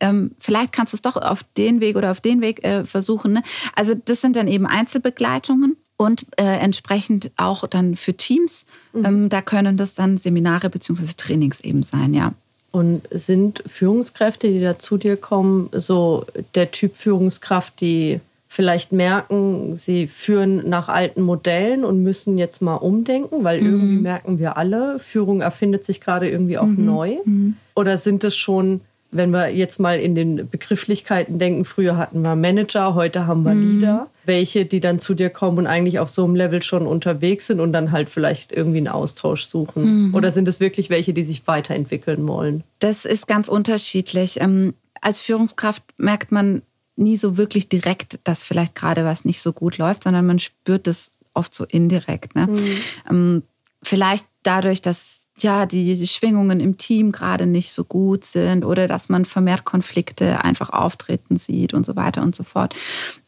ähm, 0.00 0.32
vielleicht 0.38 0.72
kannst 0.72 0.92
du 0.92 0.96
es 0.96 1.02
doch 1.02 1.16
auf 1.16 1.44
den 1.56 1.80
Weg 1.80 1.96
oder 1.96 2.10
auf 2.10 2.20
den 2.20 2.40
Weg 2.40 2.64
äh, 2.64 2.84
versuchen. 2.84 3.34
Ne? 3.34 3.42
Also 3.74 3.94
das 3.94 4.20
sind 4.20 4.36
dann 4.36 4.48
eben 4.48 4.66
Einzelbegleitungen 4.66 5.76
und 5.96 6.24
äh, 6.38 6.44
entsprechend 6.44 7.30
auch 7.36 7.66
dann 7.66 7.94
für 7.94 8.16
Teams. 8.16 8.64
Mhm. 8.94 9.04
Ähm, 9.04 9.28
da 9.28 9.42
können 9.42 9.76
das 9.76 9.94
dann 9.94 10.16
Seminare 10.16 10.70
bzw. 10.70 11.12
Trainings 11.16 11.60
eben 11.60 11.82
sein, 11.82 12.14
ja. 12.14 12.32
Und 12.72 13.02
sind 13.10 13.64
Führungskräfte, 13.66 14.48
die 14.48 14.60
da 14.60 14.78
zu 14.78 14.96
dir 14.96 15.16
kommen, 15.16 15.68
so 15.72 16.24
der 16.54 16.70
Typ 16.70 16.96
Führungskraft, 16.96 17.80
die 17.80 18.20
vielleicht 18.48 18.90
merken, 18.90 19.76
sie 19.76 20.08
führen 20.08 20.68
nach 20.68 20.88
alten 20.88 21.22
Modellen 21.22 21.84
und 21.84 22.02
müssen 22.02 22.36
jetzt 22.36 22.60
mal 22.60 22.74
umdenken, 22.74 23.44
weil 23.44 23.60
mhm. 23.60 23.66
irgendwie 23.66 23.96
merken 24.02 24.38
wir 24.40 24.56
alle, 24.56 24.98
Führung 24.98 25.40
erfindet 25.40 25.86
sich 25.86 26.00
gerade 26.00 26.28
irgendwie 26.28 26.58
auch 26.58 26.66
mhm. 26.66 26.84
neu? 26.84 27.16
Mhm. 27.24 27.54
Oder 27.76 27.96
sind 27.96 28.24
es 28.24 28.36
schon 28.36 28.80
wenn 29.12 29.30
wir 29.30 29.48
jetzt 29.48 29.80
mal 29.80 29.98
in 29.98 30.14
den 30.14 30.48
Begrifflichkeiten 30.48 31.38
denken, 31.38 31.64
früher 31.64 31.96
hatten 31.96 32.22
wir 32.22 32.36
Manager, 32.36 32.94
heute 32.94 33.26
haben 33.26 33.42
wir 33.42 33.54
mhm. 33.54 33.80
Leader, 33.80 34.06
welche, 34.24 34.64
die 34.64 34.80
dann 34.80 35.00
zu 35.00 35.14
dir 35.14 35.30
kommen 35.30 35.58
und 35.58 35.66
eigentlich 35.66 35.98
auf 35.98 36.08
so 36.08 36.24
einem 36.24 36.36
Level 36.36 36.62
schon 36.62 36.86
unterwegs 36.86 37.48
sind 37.48 37.60
und 37.60 37.72
dann 37.72 37.90
halt 37.90 38.08
vielleicht 38.08 38.52
irgendwie 38.52 38.78
einen 38.78 38.88
Austausch 38.88 39.44
suchen? 39.44 40.08
Mhm. 40.08 40.14
Oder 40.14 40.30
sind 40.30 40.46
es 40.46 40.60
wirklich 40.60 40.90
welche, 40.90 41.12
die 41.12 41.24
sich 41.24 41.46
weiterentwickeln 41.46 42.26
wollen? 42.26 42.62
Das 42.78 43.04
ist 43.04 43.26
ganz 43.26 43.48
unterschiedlich. 43.48 44.40
Ähm, 44.40 44.74
als 45.00 45.18
Führungskraft 45.18 45.82
merkt 45.96 46.30
man 46.30 46.62
nie 46.96 47.16
so 47.16 47.36
wirklich 47.36 47.68
direkt, 47.68 48.20
dass 48.24 48.44
vielleicht 48.44 48.74
gerade 48.74 49.04
was 49.04 49.24
nicht 49.24 49.40
so 49.40 49.52
gut 49.52 49.78
läuft, 49.78 50.04
sondern 50.04 50.26
man 50.26 50.38
spürt 50.38 50.86
es 50.86 51.12
oft 51.34 51.54
so 51.54 51.64
indirekt. 51.64 52.34
Ne? 52.34 52.46
Mhm. 52.46 52.76
Ähm, 53.08 53.42
vielleicht 53.82 54.26
dadurch, 54.42 54.82
dass 54.82 55.26
ja, 55.42 55.66
die, 55.66 55.94
die 55.94 56.06
Schwingungen 56.06 56.60
im 56.60 56.76
Team 56.76 57.12
gerade 57.12 57.46
nicht 57.46 57.72
so 57.72 57.84
gut 57.84 58.24
sind 58.24 58.64
oder 58.64 58.86
dass 58.86 59.08
man 59.08 59.24
vermehrt 59.24 59.64
Konflikte 59.64 60.44
einfach 60.44 60.70
auftreten 60.70 61.36
sieht 61.36 61.74
und 61.74 61.86
so 61.86 61.96
weiter 61.96 62.22
und 62.22 62.34
so 62.34 62.42
fort. 62.42 62.74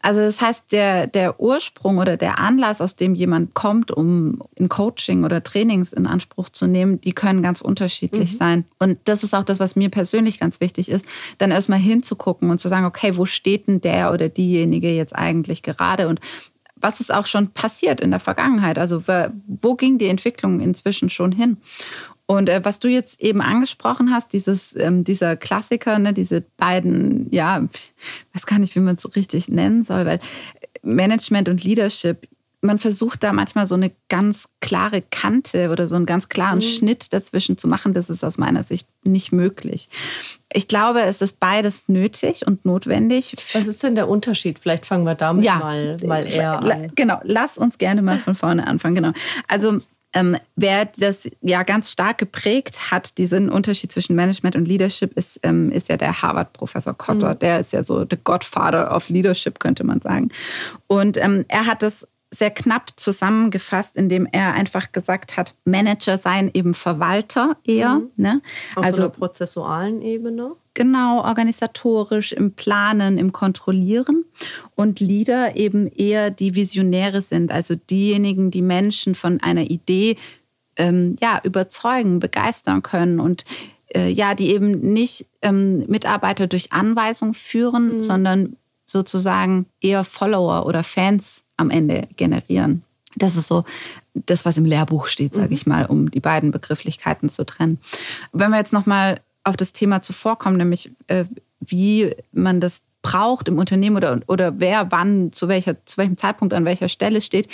Also 0.01 0.21
das 0.21 0.41
heißt, 0.41 0.71
der, 0.71 1.07
der 1.07 1.39
Ursprung 1.39 1.97
oder 1.97 2.17
der 2.17 2.39
Anlass, 2.39 2.81
aus 2.81 2.95
dem 2.95 3.15
jemand 3.15 3.53
kommt, 3.53 3.91
um 3.91 4.41
ein 4.59 4.69
Coaching 4.69 5.23
oder 5.23 5.43
Trainings 5.43 5.93
in 5.93 6.07
Anspruch 6.07 6.49
zu 6.49 6.67
nehmen, 6.67 6.99
die 7.01 7.13
können 7.13 7.41
ganz 7.41 7.61
unterschiedlich 7.61 8.33
mhm. 8.33 8.37
sein. 8.37 8.65
Und 8.79 8.99
das 9.05 9.23
ist 9.23 9.33
auch 9.33 9.43
das, 9.43 9.59
was 9.59 9.75
mir 9.75 9.89
persönlich 9.89 10.39
ganz 10.39 10.59
wichtig 10.59 10.89
ist, 10.89 11.05
dann 11.37 11.51
erstmal 11.51 11.79
hinzugucken 11.79 12.49
und 12.49 12.59
zu 12.59 12.69
sagen, 12.69 12.85
okay, 12.85 13.17
wo 13.17 13.25
steht 13.25 13.67
denn 13.67 13.81
der 13.81 14.11
oder 14.11 14.29
diejenige 14.29 14.91
jetzt 14.91 15.15
eigentlich 15.15 15.63
gerade 15.63 16.07
und 16.07 16.19
was 16.83 16.99
ist 16.99 17.13
auch 17.13 17.25
schon 17.25 17.47
passiert 17.49 18.01
in 18.01 18.11
der 18.11 18.19
Vergangenheit? 18.19 18.77
Also 18.77 19.03
wo 19.47 19.75
ging 19.75 19.97
die 19.97 20.07
Entwicklung 20.07 20.59
inzwischen 20.59 21.09
schon 21.09 21.31
hin? 21.31 21.57
Und 22.25 22.49
äh, 22.49 22.61
was 22.63 22.79
du 22.79 22.87
jetzt 22.87 23.21
eben 23.21 23.41
angesprochen 23.41 24.11
hast, 24.11 24.33
dieses, 24.33 24.75
ähm, 24.75 25.03
dieser 25.03 25.35
Klassiker, 25.35 25.99
ne, 25.99 26.13
diese 26.13 26.41
beiden, 26.57 27.29
ja, 27.31 27.63
ich 27.63 27.93
weiß 28.33 28.45
gar 28.45 28.59
nicht, 28.59 28.75
wie 28.75 28.79
man 28.79 28.95
es 28.95 29.01
so 29.01 29.09
richtig 29.09 29.49
nennen 29.49 29.83
soll, 29.83 30.05
weil 30.05 30.19
Management 30.83 31.49
und 31.49 31.63
Leadership 31.63 32.27
man 32.63 32.79
versucht 32.79 33.23
da 33.23 33.33
manchmal 33.33 33.67
so 33.67 33.75
eine 33.75 33.91
ganz 34.09 34.49
klare 34.61 35.01
Kante 35.01 35.69
oder 35.69 35.87
so 35.87 35.95
einen 35.95 36.05
ganz 36.05 36.29
klaren 36.29 36.59
mhm. 36.59 36.61
Schnitt 36.61 37.13
dazwischen 37.13 37.57
zu 37.57 37.67
machen. 37.67 37.93
Das 37.93 38.09
ist 38.09 38.23
aus 38.23 38.37
meiner 38.37 38.63
Sicht 38.63 38.87
nicht 39.03 39.31
möglich. 39.33 39.89
Ich 40.51 40.67
glaube, 40.67 41.01
es 41.01 41.21
ist 41.21 41.39
beides 41.39 41.89
nötig 41.89 42.47
und 42.47 42.63
notwendig. 42.65 43.35
Was 43.53 43.67
ist 43.67 43.83
denn 43.83 43.95
der 43.95 44.07
Unterschied? 44.07 44.59
Vielleicht 44.59 44.85
fangen 44.85 45.03
wir 45.03 45.15
damit 45.15 45.43
ja, 45.43 45.57
mal, 45.57 45.97
mal 46.05 46.25
eher 46.25 46.59
an. 46.59 46.91
Genau, 46.95 47.19
lass 47.23 47.57
uns 47.57 47.77
gerne 47.77 48.01
mal 48.01 48.17
von 48.17 48.35
vorne 48.35 48.65
anfangen. 48.65 48.95
Genau. 48.95 49.11
Also 49.47 49.81
ähm, 50.13 50.37
wer 50.55 50.85
das 50.85 51.29
ja 51.41 51.63
ganz 51.63 51.91
stark 51.91 52.19
geprägt 52.19 52.91
hat, 52.91 53.17
diesen 53.17 53.49
Unterschied 53.49 53.91
zwischen 53.91 54.15
Management 54.15 54.55
und 54.55 54.67
Leadership, 54.67 55.17
ist, 55.17 55.39
ähm, 55.43 55.71
ist 55.71 55.89
ja 55.89 55.97
der 55.97 56.21
Harvard-Professor 56.21 56.93
Kotter. 56.93 57.33
Mhm. 57.33 57.39
Der 57.39 57.59
ist 57.59 57.73
ja 57.73 57.83
so 57.83 58.05
der 58.05 58.19
Godfather 58.23 58.95
of 58.95 59.09
Leadership, 59.09 59.59
könnte 59.59 59.83
man 59.83 60.01
sagen. 60.01 60.29
Und 60.87 61.17
ähm, 61.17 61.45
er 61.47 61.65
hat 61.65 61.81
das 61.81 62.07
sehr 62.33 62.51
knapp 62.51 62.91
zusammengefasst, 62.95 63.95
indem 63.95 64.27
er 64.31 64.53
einfach 64.53 64.91
gesagt 64.91 65.37
hat, 65.37 65.53
Manager 65.65 66.17
seien 66.17 66.49
eben 66.53 66.73
Verwalter 66.73 67.57
eher. 67.63 67.99
Mhm. 67.99 68.11
Ne? 68.15 68.41
Auf 68.75 68.83
also, 68.83 68.97
so 68.97 69.03
einer 69.03 69.11
prozessualen 69.11 70.01
Ebene. 70.01 70.51
Genau, 70.73 71.23
organisatorisch, 71.23 72.33
im 72.33 72.53
Planen, 72.53 73.19
im 73.19 73.31
Kontrollieren. 73.31 74.25
Und 74.75 74.99
Leader 74.99 75.55
eben 75.55 75.87
eher 75.87 76.31
die 76.31 76.55
Visionäre 76.55 77.21
sind, 77.21 77.51
also 77.51 77.75
diejenigen, 77.75 78.49
die 78.49 78.63
Menschen 78.63 79.13
von 79.13 79.39
einer 79.41 79.69
Idee 79.69 80.17
ähm, 80.75 81.15
ja, 81.21 81.39
überzeugen, 81.43 82.19
begeistern 82.19 82.81
können 82.81 83.19
und 83.19 83.45
äh, 83.93 84.09
ja, 84.09 84.33
die 84.33 84.49
eben 84.49 84.79
nicht 84.79 85.27
ähm, 85.43 85.85
Mitarbeiter 85.87 86.47
durch 86.47 86.73
Anweisung 86.73 87.35
führen, 87.35 87.97
mhm. 87.97 88.01
sondern 88.01 88.55
sozusagen 88.85 89.67
eher 89.79 90.03
Follower 90.03 90.65
oder 90.65 90.83
Fans 90.83 91.42
am 91.57 91.69
Ende 91.69 92.07
generieren. 92.15 92.83
Das 93.15 93.35
ist 93.35 93.47
so 93.47 93.63
das, 94.13 94.45
was 94.45 94.57
im 94.57 94.65
Lehrbuch 94.65 95.07
steht, 95.07 95.33
sage 95.33 95.47
mhm. 95.47 95.53
ich 95.53 95.65
mal, 95.65 95.85
um 95.85 96.09
die 96.09 96.19
beiden 96.19 96.51
Begrifflichkeiten 96.51 97.29
zu 97.29 97.45
trennen. 97.45 97.79
Wenn 98.31 98.51
wir 98.51 98.57
jetzt 98.57 98.73
nochmal 98.73 99.19
auf 99.43 99.57
das 99.57 99.73
Thema 99.73 100.01
zuvorkommen, 100.01 100.57
nämlich 100.57 100.91
äh, 101.07 101.25
wie 101.59 102.15
man 102.31 102.59
das 102.59 102.81
braucht 103.01 103.49
im 103.49 103.57
Unternehmen 103.57 103.97
oder, 103.97 104.21
oder 104.27 104.59
wer 104.59 104.91
wann, 104.91 105.33
zu, 105.33 105.47
welcher, 105.47 105.85
zu 105.85 105.97
welchem 105.97 106.17
Zeitpunkt 106.17 106.53
an 106.53 106.65
welcher 106.65 106.87
Stelle 106.89 107.21
steht, 107.21 107.49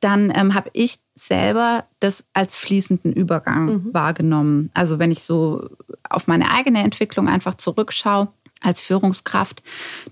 dann 0.00 0.32
ähm, 0.34 0.54
habe 0.54 0.70
ich 0.72 0.98
selber 1.14 1.84
das 2.00 2.24
als 2.34 2.56
fließenden 2.56 3.12
Übergang 3.12 3.66
mhm. 3.66 3.94
wahrgenommen. 3.94 4.70
Also 4.74 4.98
wenn 4.98 5.10
ich 5.10 5.22
so 5.22 5.68
auf 6.08 6.26
meine 6.26 6.50
eigene 6.50 6.82
Entwicklung 6.82 7.28
einfach 7.28 7.56
zurückschaue 7.56 8.28
als 8.66 8.80
Führungskraft, 8.80 9.62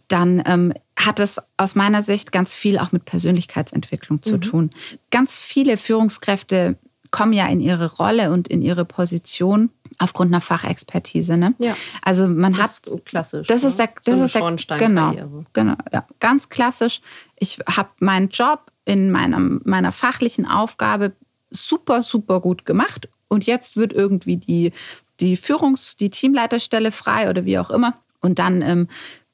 dann 0.08 0.42
ähm, 0.46 0.72
hat 0.96 1.18
es 1.18 1.40
aus 1.56 1.74
meiner 1.74 2.02
Sicht 2.02 2.32
ganz 2.32 2.54
viel 2.54 2.78
auch 2.78 2.92
mit 2.92 3.04
Persönlichkeitsentwicklung 3.04 4.22
zu 4.22 4.36
mhm. 4.36 4.40
tun. 4.40 4.70
Ganz 5.10 5.36
viele 5.36 5.76
Führungskräfte 5.76 6.76
kommen 7.10 7.32
ja 7.32 7.46
in 7.46 7.60
ihre 7.60 7.94
Rolle 7.94 8.32
und 8.32 8.48
in 8.48 8.62
ihre 8.62 8.84
Position 8.84 9.70
aufgrund 9.98 10.32
einer 10.32 10.40
Fachexpertise. 10.40 11.36
Ne? 11.36 11.54
Ja. 11.58 11.76
Also 12.02 12.26
man 12.26 12.52
das 12.52 12.82
hat 12.82 12.88
ist 12.88 13.04
klassisch. 13.04 13.46
Das 13.46 13.62
ne? 13.62 13.68
ist 13.68 13.78
der, 13.78 13.88
das 14.04 14.18
so 14.18 14.24
ist 14.24 14.34
der 14.34 14.78
genau, 14.78 15.14
genau, 15.52 15.76
ja, 15.92 16.06
ganz 16.20 16.48
klassisch. 16.48 17.00
Ich 17.36 17.58
habe 17.68 17.90
meinen 18.00 18.30
Job 18.30 18.72
in 18.84 19.10
meinem, 19.10 19.60
meiner 19.64 19.92
fachlichen 19.92 20.46
Aufgabe 20.46 21.12
super, 21.50 22.02
super 22.02 22.40
gut 22.40 22.66
gemacht 22.66 23.08
und 23.28 23.46
jetzt 23.46 23.76
wird 23.76 23.92
irgendwie 23.92 24.36
die, 24.36 24.72
die 25.20 25.36
Führungs-, 25.36 25.96
die 25.96 26.10
Teamleiterstelle 26.10 26.90
frei 26.90 27.30
oder 27.30 27.44
wie 27.44 27.58
auch 27.58 27.70
immer 27.70 27.94
und 28.24 28.38
dann 28.38 28.62
ähm, 28.62 28.88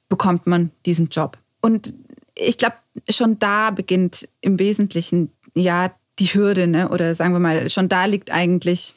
bekommt 0.09 0.47
man 0.47 0.71
diesen 0.85 1.09
Job. 1.09 1.39
Und 1.61 1.95
ich 2.35 2.59
glaube, 2.59 2.77
schon 3.09 3.39
da 3.39 3.71
beginnt 3.71 4.29
im 4.41 4.59
Wesentlichen 4.59 5.31
ja 5.55 5.93
die 6.19 6.27
Hürde, 6.27 6.67
ne? 6.67 6.91
oder 6.91 7.15
sagen 7.15 7.33
wir 7.33 7.39
mal, 7.39 7.71
schon 7.71 7.89
da 7.89 8.05
liegt 8.05 8.31
eigentlich 8.31 8.95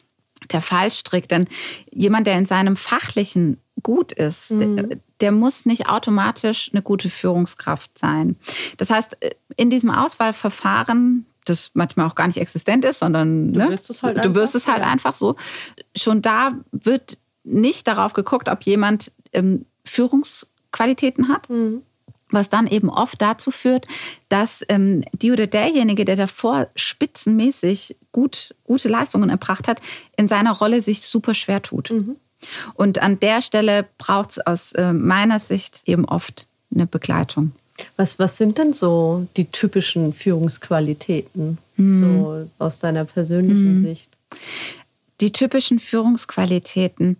der 0.51 0.61
Fallstrick. 0.61 1.29
Denn 1.29 1.47
jemand, 1.91 2.27
der 2.27 2.37
in 2.37 2.45
seinem 2.45 2.75
Fachlichen 2.75 3.57
gut 3.81 4.11
ist, 4.11 4.51
mhm. 4.51 4.75
der, 4.75 4.97
der, 5.21 5.31
muss 5.31 5.65
nicht 5.65 5.87
automatisch 5.87 6.69
eine 6.73 6.81
gute 6.81 7.09
Führungskraft 7.09 7.97
sein. 7.97 8.35
Das 8.77 8.89
heißt, 8.89 9.17
in 9.55 9.69
diesem 9.69 9.89
Auswahlverfahren, 9.89 11.25
das 11.45 11.71
manchmal 11.73 12.07
auch 12.07 12.15
gar 12.15 12.27
nicht 12.27 12.37
existent 12.37 12.85
ist, 12.85 12.99
sondern 12.99 13.53
du 13.53 13.59
ne? 13.59 13.69
wirst 13.69 13.89
es 13.89 14.03
halt, 14.03 14.17
du 14.17 14.21
einfach, 14.21 14.35
wirst 14.35 14.55
es 14.55 14.67
halt 14.67 14.81
ja. 14.81 14.87
einfach 14.87 15.15
so, 15.15 15.35
schon 15.95 16.21
da 16.21 16.53
wird 16.71 17.17
nicht 17.43 17.87
darauf 17.87 18.13
geguckt, 18.13 18.47
ob 18.47 18.63
jemand 18.63 19.11
ähm, 19.33 19.65
Führungsqualitäten 19.85 21.27
hat. 21.29 21.49
Mhm 21.49 21.83
was 22.33 22.49
dann 22.49 22.67
eben 22.67 22.89
oft 22.89 23.21
dazu 23.21 23.51
führt, 23.51 23.87
dass 24.29 24.65
ähm, 24.67 25.03
die 25.13 25.31
oder 25.31 25.47
derjenige, 25.47 26.05
der 26.05 26.15
davor 26.15 26.67
spitzenmäßig 26.75 27.95
gut, 28.11 28.55
gute 28.63 28.89
Leistungen 28.89 29.29
erbracht 29.29 29.67
hat, 29.67 29.79
in 30.17 30.27
seiner 30.27 30.51
Rolle 30.51 30.81
sich 30.81 31.01
super 31.01 31.33
schwer 31.33 31.61
tut. 31.61 31.91
Mhm. 31.91 32.15
Und 32.73 33.01
an 33.01 33.19
der 33.19 33.41
Stelle 33.41 33.85
braucht 33.97 34.31
es 34.31 34.39
aus 34.39 34.73
äh, 34.73 34.91
meiner 34.91 35.39
Sicht 35.39 35.83
eben 35.85 36.05
oft 36.05 36.47
eine 36.73 36.87
Begleitung. 36.87 37.51
Was, 37.95 38.19
was 38.19 38.37
sind 38.37 38.57
denn 38.57 38.73
so 38.73 39.27
die 39.37 39.45
typischen 39.45 40.13
Führungsqualitäten, 40.13 41.57
mhm. 41.77 41.99
so 41.99 42.49
aus 42.59 42.79
deiner 42.79 43.05
persönlichen 43.05 43.79
mhm. 43.79 43.83
Sicht? 43.83 44.09
Die 45.21 45.31
typischen 45.31 45.79
Führungsqualitäten. 45.79 47.17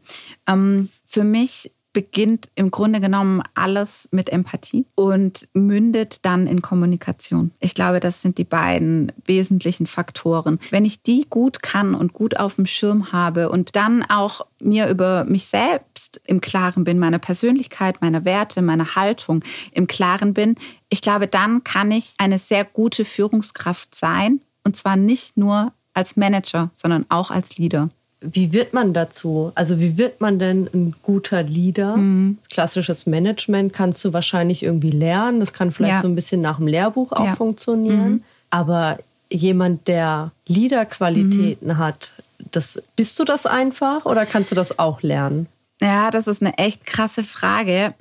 Ähm, 0.48 0.89
für 1.05 1.24
mich 1.24 1.72
beginnt 1.93 2.50
im 2.55 2.71
Grunde 2.71 3.00
genommen 3.00 3.41
alles 3.53 4.09
mit 4.12 4.29
Empathie 4.29 4.85
und 4.95 5.47
mündet 5.53 6.25
dann 6.25 6.47
in 6.47 6.62
Kommunikation. 6.62 7.51
Ich 7.59 7.75
glaube, 7.75 8.00
das 8.00 8.21
sind 8.21 8.39
die 8.39 8.43
beiden 8.43 9.12
wesentlichen 9.25 9.88
Faktoren. 9.88 10.59
Wenn 10.71 10.85
ich 10.85 11.03
die 11.03 11.25
gut 11.29 11.62
kann 11.62 11.95
und 11.95 12.13
gut 12.13 12.38
auf 12.38 12.55
dem 12.55 12.65
Schirm 12.65 13.12
habe 13.12 13.50
und 13.50 13.75
dann 13.75 14.03
auch 14.03 14.45
mir 14.59 14.89
über 14.89 15.23
mich 15.25 15.45
selbst 15.45 16.19
im 16.25 16.41
Klaren 16.41 16.83
bin, 16.83 17.00
meiner 17.00 17.19
Persönlichkeit, 17.19 18.01
meiner 18.01 18.25
Werte, 18.25 18.62
meiner 18.62 18.95
Haltung 18.95 19.43
im 19.71 19.88
Klaren 19.88 20.33
bin, 20.33 20.55
ich 20.89 21.01
glaube, 21.01 21.27
dann 21.27 21.63
kann 21.63 21.91
ich 21.91 22.15
eine 22.17 22.39
sehr 22.39 22.65
gute 22.65 23.05
Führungskraft 23.05 23.95
sein 23.95 24.41
und 24.63 24.75
zwar 24.75 24.95
nicht 24.95 25.38
nur 25.38 25.73
als 25.93 26.17
Manager, 26.17 26.71
sondern 26.73 27.05
auch 27.09 27.29
als 27.29 27.57
Leader 27.57 27.89
wie 28.24 28.53
wird 28.53 28.74
man 28.74 28.94
dazu? 28.94 29.51
Also 29.56 29.80
wie 29.80 29.98
wird 29.98 30.22
man 30.22 30.39
denn 30.39 30.70
ein 30.74 30.96
guter 31.03 31.44
Leader? 31.44 31.98
Mhm. 31.98 32.38
Klassisches 32.50 33.06
Management 33.06 33.74
kannst 33.74 34.03
du 34.06 34.13
wahrscheinlich 34.13 34.63
irgendwie 34.63 34.92
lernen. 34.92 35.39
Das 35.39 35.53
kann 35.53 35.72
vielleicht 35.72 35.96
ja. 35.96 36.01
so 36.01 36.08
ein 36.08 36.15
bisschen 36.15 36.42
nach 36.42 36.58
dem 36.58 36.68
Lehrbuch 36.68 37.12
auch 37.12 37.25
ja. 37.25 37.36
funktionieren. 37.36 38.12
Mhm. 38.12 38.24
Aber 38.50 38.98
jemand, 39.30 39.88
der 39.88 40.32
Leaderqualitäten 40.48 41.68
mhm. 41.68 41.77
hat, 41.77 42.13
das, 42.51 42.82
bist 42.96 43.20
du 43.20 43.25
das 43.25 43.46
einfach 43.46 44.06
oder 44.06 44.25
kannst 44.25 44.51
du 44.51 44.56
das 44.56 44.80
auch 44.80 45.01
lernen? 45.01 45.48
Ja, 45.82 46.12
das 46.12 46.27
ist 46.27 46.42
eine 46.42 46.58
echt 46.58 46.86
krasse 46.86 47.24
Frage. 47.24 47.94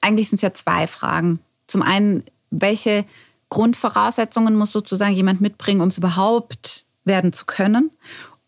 Eigentlich 0.00 0.28
sind 0.28 0.36
es 0.36 0.42
ja 0.42 0.54
zwei 0.54 0.86
Fragen. 0.86 1.38
Zum 1.66 1.82
einen, 1.82 2.24
welche 2.50 3.04
Grundvoraussetzungen 3.48 4.56
muss 4.56 4.72
sozusagen 4.72 5.14
jemand 5.14 5.40
mitbringen, 5.40 5.80
um 5.80 5.88
es 5.88 5.98
überhaupt 5.98 6.84
werden 7.04 7.32
zu 7.32 7.46
können? 7.46 7.90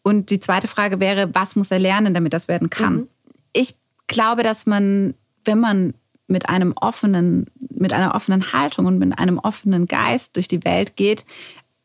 Und 0.02 0.30
die 0.30 0.40
zweite 0.40 0.69
Frage 0.69 1.00
wäre, 1.00 1.35
was 1.35 1.57
muss 1.57 1.71
er 1.71 1.78
lernen, 1.78 2.14
damit 2.14 2.33
das 2.33 2.49
werden 2.49 2.71
kann? 2.71 2.95
Mhm. 2.95 3.09
Ich 3.52 3.75
glaube, 4.07 4.42
dass 4.42 4.66
man, 4.66 5.14
wenn 5.45 5.61
man 5.61 5.95
mit 6.26 6.49
einem 6.49 6.73
offenen, 6.80 7.47
mit 7.71 7.92
einer 7.92 8.14
offenen 8.14 8.52
Haltung 8.52 8.87
und 8.87 8.99
mit 8.99 9.19
einem 9.19 9.38
offenen 9.38 9.87
Geist 9.87 10.37
durch 10.37 10.49
die 10.49 10.64
Welt 10.64 10.97
geht, 10.97 11.25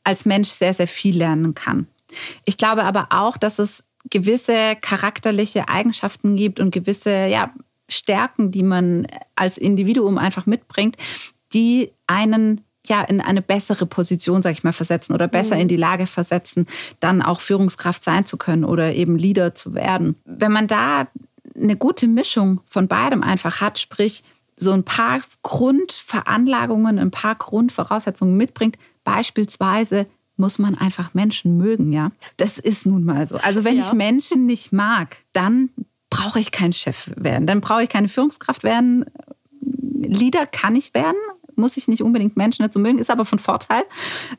als 0.03 0.25
Mensch 0.25 0.49
sehr, 0.49 0.73
sehr 0.73 0.87
viel 0.87 1.17
lernen 1.17 1.55
kann. 1.55 1.87
Ich 2.45 2.57
glaube 2.57 2.83
aber 2.83 3.07
auch, 3.09 3.37
dass 3.37 3.59
es 3.59 3.83
gewisse 4.09 4.75
charakterliche 4.81 5.67
Eigenschaften 5.67 6.35
gibt 6.35 6.59
und 6.59 6.71
gewisse 6.71 7.25
ja, 7.25 7.53
Stärken, 7.89 8.51
die 8.51 8.63
man 8.63 9.07
als 9.35 9.57
Individuum 9.57 10.17
einfach 10.17 10.45
mitbringt, 10.45 10.95
die 11.53 11.91
einen 12.07 12.61
ja 12.89 13.01
in 13.01 13.21
eine 13.21 13.41
bessere 13.41 13.85
Position, 13.85 14.41
sag 14.41 14.51
ich 14.51 14.63
mal, 14.63 14.73
versetzen 14.73 15.13
oder 15.13 15.27
besser 15.27 15.55
mhm. 15.55 15.61
in 15.61 15.67
die 15.67 15.77
Lage 15.77 16.07
versetzen, 16.07 16.67
dann 16.99 17.21
auch 17.21 17.39
Führungskraft 17.39 18.03
sein 18.03 18.25
zu 18.25 18.37
können 18.37 18.63
oder 18.63 18.93
eben 18.93 19.17
Leader 19.17 19.55
zu 19.55 19.73
werden. 19.73 20.15
Wenn 20.25 20.51
man 20.51 20.67
da 20.67 21.07
eine 21.55 21.75
gute 21.75 22.07
Mischung 22.07 22.61
von 22.67 22.87
beidem 22.87 23.23
einfach 23.23 23.61
hat, 23.61 23.79
sprich 23.79 24.23
so 24.57 24.71
ein 24.71 24.83
paar 24.83 25.21
Grundveranlagungen, 25.43 26.99
ein 26.99 27.11
paar 27.11 27.35
Grundvoraussetzungen 27.35 28.37
mitbringt, 28.37 28.77
beispielsweise 29.03 30.07
muss 30.37 30.59
man 30.59 30.75
einfach 30.75 31.13
Menschen 31.13 31.57
mögen, 31.57 31.93
ja. 31.93 32.11
Das 32.37 32.59
ist 32.59 32.85
nun 32.85 33.03
mal 33.03 33.25
so. 33.25 33.37
Also 33.37 33.63
wenn 33.63 33.77
ja. 33.77 33.85
ich 33.85 33.93
Menschen 33.93 34.45
nicht 34.45 34.73
mag, 34.73 35.17
dann 35.33 35.69
brauche 36.09 36.39
ich 36.39 36.51
kein 36.51 36.73
Chef 36.73 37.11
werden, 37.15 37.47
dann 37.47 37.61
brauche 37.61 37.83
ich 37.83 37.89
keine 37.89 38.07
Führungskraft 38.07 38.63
werden. 38.63 39.05
Leader 39.61 40.45
kann 40.45 40.75
ich 40.75 40.93
werden, 40.93 41.17
muss 41.57 41.77
ich 41.77 41.87
nicht 41.87 42.01
unbedingt 42.01 42.37
Menschen 42.37 42.63
dazu 42.63 42.79
mögen, 42.79 42.99
ist 42.99 43.09
aber 43.09 43.25
von 43.25 43.39
Vorteil. 43.39 43.83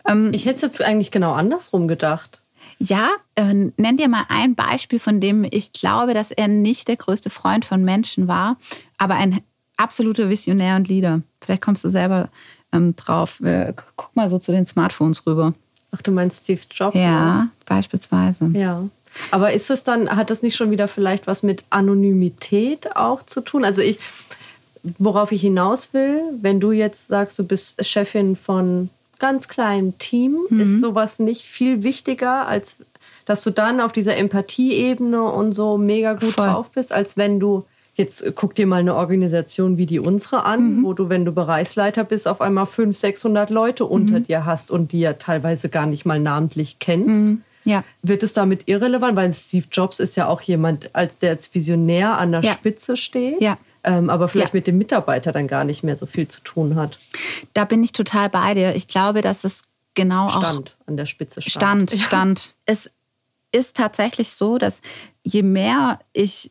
Ähm, 0.07 0.33
ich 0.33 0.47
hätte 0.47 0.57
es 0.57 0.63
jetzt 0.63 0.83
eigentlich 0.83 1.11
genau 1.11 1.33
andersrum 1.33 1.89
gedacht. 1.89 2.41
Ja, 2.79 3.11
äh, 3.37 3.55
nenn 3.77 3.97
dir 3.97 4.09
mal 4.09 4.25
ein 4.29 4.55
Beispiel, 4.55 4.99
von 4.99 5.21
dem 5.21 5.45
ich 5.51 5.73
glaube, 5.73 6.15
dass 6.15 6.31
er 6.31 6.49
nicht 6.49 6.89
der 6.89 6.97
größte 6.97 7.31
Freund 7.31 7.65
von 7.65 7.85
Menschen 7.85 8.29
war, 8.29 8.59
aber 8.99 9.15
ein 9.15 9.41
absoluter 9.77 10.29
Visionär 10.29 10.77
und 10.77 10.89
Leader. 10.89 11.23
Vielleicht 11.41 11.63
kommst 11.63 11.85
du 11.85 11.89
selber 11.89 12.29
ähm, 12.73 12.95
drauf. 12.97 13.41
Äh, 13.41 13.73
guck 13.97 14.15
mal 14.15 14.29
so 14.29 14.39
zu 14.39 14.53
den 14.53 14.67
Smartphones 14.67 15.27
rüber. 15.27 15.55
Ach, 15.93 16.03
du 16.03 16.13
meinst 16.13 16.41
Steve 16.41 16.61
Jobs? 16.71 16.97
Ja, 16.97 17.01
oder? 17.03 17.49
beispielsweise. 17.65 18.51
Ja. 18.53 18.83
Aber 19.31 19.53
ist 19.53 19.71
es 19.71 19.83
dann, 19.83 20.15
hat 20.15 20.31
das 20.31 20.43
nicht 20.43 20.57
schon 20.57 20.71
wieder 20.71 20.89
vielleicht 20.89 21.27
was 21.27 21.43
mit 21.43 21.65
Anonymität 21.71 22.97
auch 22.97 23.23
zu 23.23 23.41
tun? 23.41 23.65
Also 23.65 23.81
ich, 23.81 23.99
worauf 24.99 25.33
ich 25.33 25.41
hinaus 25.41 25.93
will, 25.93 26.21
wenn 26.41 26.61
du 26.61 26.73
jetzt 26.73 27.09
sagst, 27.09 27.39
du 27.39 27.45
bist 27.45 27.85
Chefin 27.85 28.37
von 28.37 28.91
ganz 29.19 29.49
kleinem 29.49 29.97
Team, 29.99 30.37
mhm. 30.51 30.61
ist 30.61 30.81
sowas 30.81 31.19
nicht 31.19 31.43
viel 31.43 31.83
wichtiger, 31.83 32.47
als 32.47 32.77
dass 33.25 33.43
du 33.43 33.51
dann 33.51 33.81
auf 33.81 33.93
dieser 33.93 34.17
Empathieebene 34.17 35.23
und 35.23 35.53
so 35.53 35.79
mega 35.79 36.13
gut 36.15 36.31
Voll. 36.31 36.47
drauf 36.47 36.71
bist, 36.71 36.93
als 36.93 37.17
wenn 37.17 37.41
du 37.41 37.65
Jetzt 37.97 38.27
guck 38.35 38.55
dir 38.55 38.67
mal 38.67 38.81
eine 38.81 38.95
Organisation 38.95 39.79
wie 39.79 39.87
die 39.87 39.99
unsere 39.99 40.45
an, 40.45 40.77
mhm. 40.77 40.85
wo 40.85 40.93
du, 40.93 41.09
wenn 41.09 41.25
du 41.25 41.33
Bereichsleiter 41.33 42.05
bist, 42.05 42.29
auf 42.29 42.43
einmal 42.43 42.67
500, 42.67 42.95
600 42.95 43.51
Leute 43.51 43.87
unter 43.87 44.19
mhm. 44.19 44.25
dir 44.25 44.45
hast 44.45 44.71
und 44.71 44.93
die 44.93 45.01
ja 45.01 45.15
teilweise 45.15 45.71
gar 45.71 45.87
nicht 45.87 46.05
mal 46.05 46.21
namentlich 46.21 46.79
kennst. 46.79 47.25
Mhm. 47.25 47.43
Ja. 47.65 47.85
Wird 48.03 48.23
es 48.23 48.35
damit 48.35 48.65
irrelevant? 48.67 49.17
Weil 49.17 49.33
Steve 49.33 49.65
Jobs 49.73 49.99
ist 49.99 50.15
ja 50.15 50.29
auch 50.29 50.43
jemand, 50.43 50.95
als 50.95 51.17
der 51.19 51.31
als 51.31 51.55
Visionär 51.55 52.19
an 52.19 52.33
der 52.33 52.43
ja. 52.43 52.53
Spitze 52.53 52.99
steht. 52.99 53.41
Ja. 53.41 53.57
Ähm, 53.87 54.11
aber 54.11 54.29
vielleicht 54.29 54.53
ja. 54.53 54.59
mit 54.59 54.67
dem 54.67 54.79
Mitarbeiter 54.79 55.33
dann 55.33 55.47
gar 55.47 55.65
nicht 55.65 55.85
mehr 55.85 55.97
so 55.97 56.07
viel 56.07 56.27
zu 56.27 56.41
tun 56.41 56.75
hat. 56.75 56.99
Da 57.55 57.65
bin 57.65 57.83
ich 57.85 57.93
total 57.93 58.29
bei 58.29 58.53
dir. 58.53 58.75
Ich 58.75 58.89
glaube, 58.89 59.23
dass 59.23 59.45
es 59.45 59.63
genau 59.95 60.29
stand, 60.29 60.45
auch. 60.45 60.51
Stand 60.51 60.77
an 60.87 60.97
der 60.97 61.07
Spitze 61.07 61.41
stand. 61.41 61.91
Stand, 61.91 62.03
stand. 62.03 62.55
Es 62.67 62.91
ist 63.53 63.77
tatsächlich 63.77 64.33
so, 64.33 64.59
dass 64.59 64.83
je 65.23 65.43
mehr 65.43 66.01
ich 66.13 66.51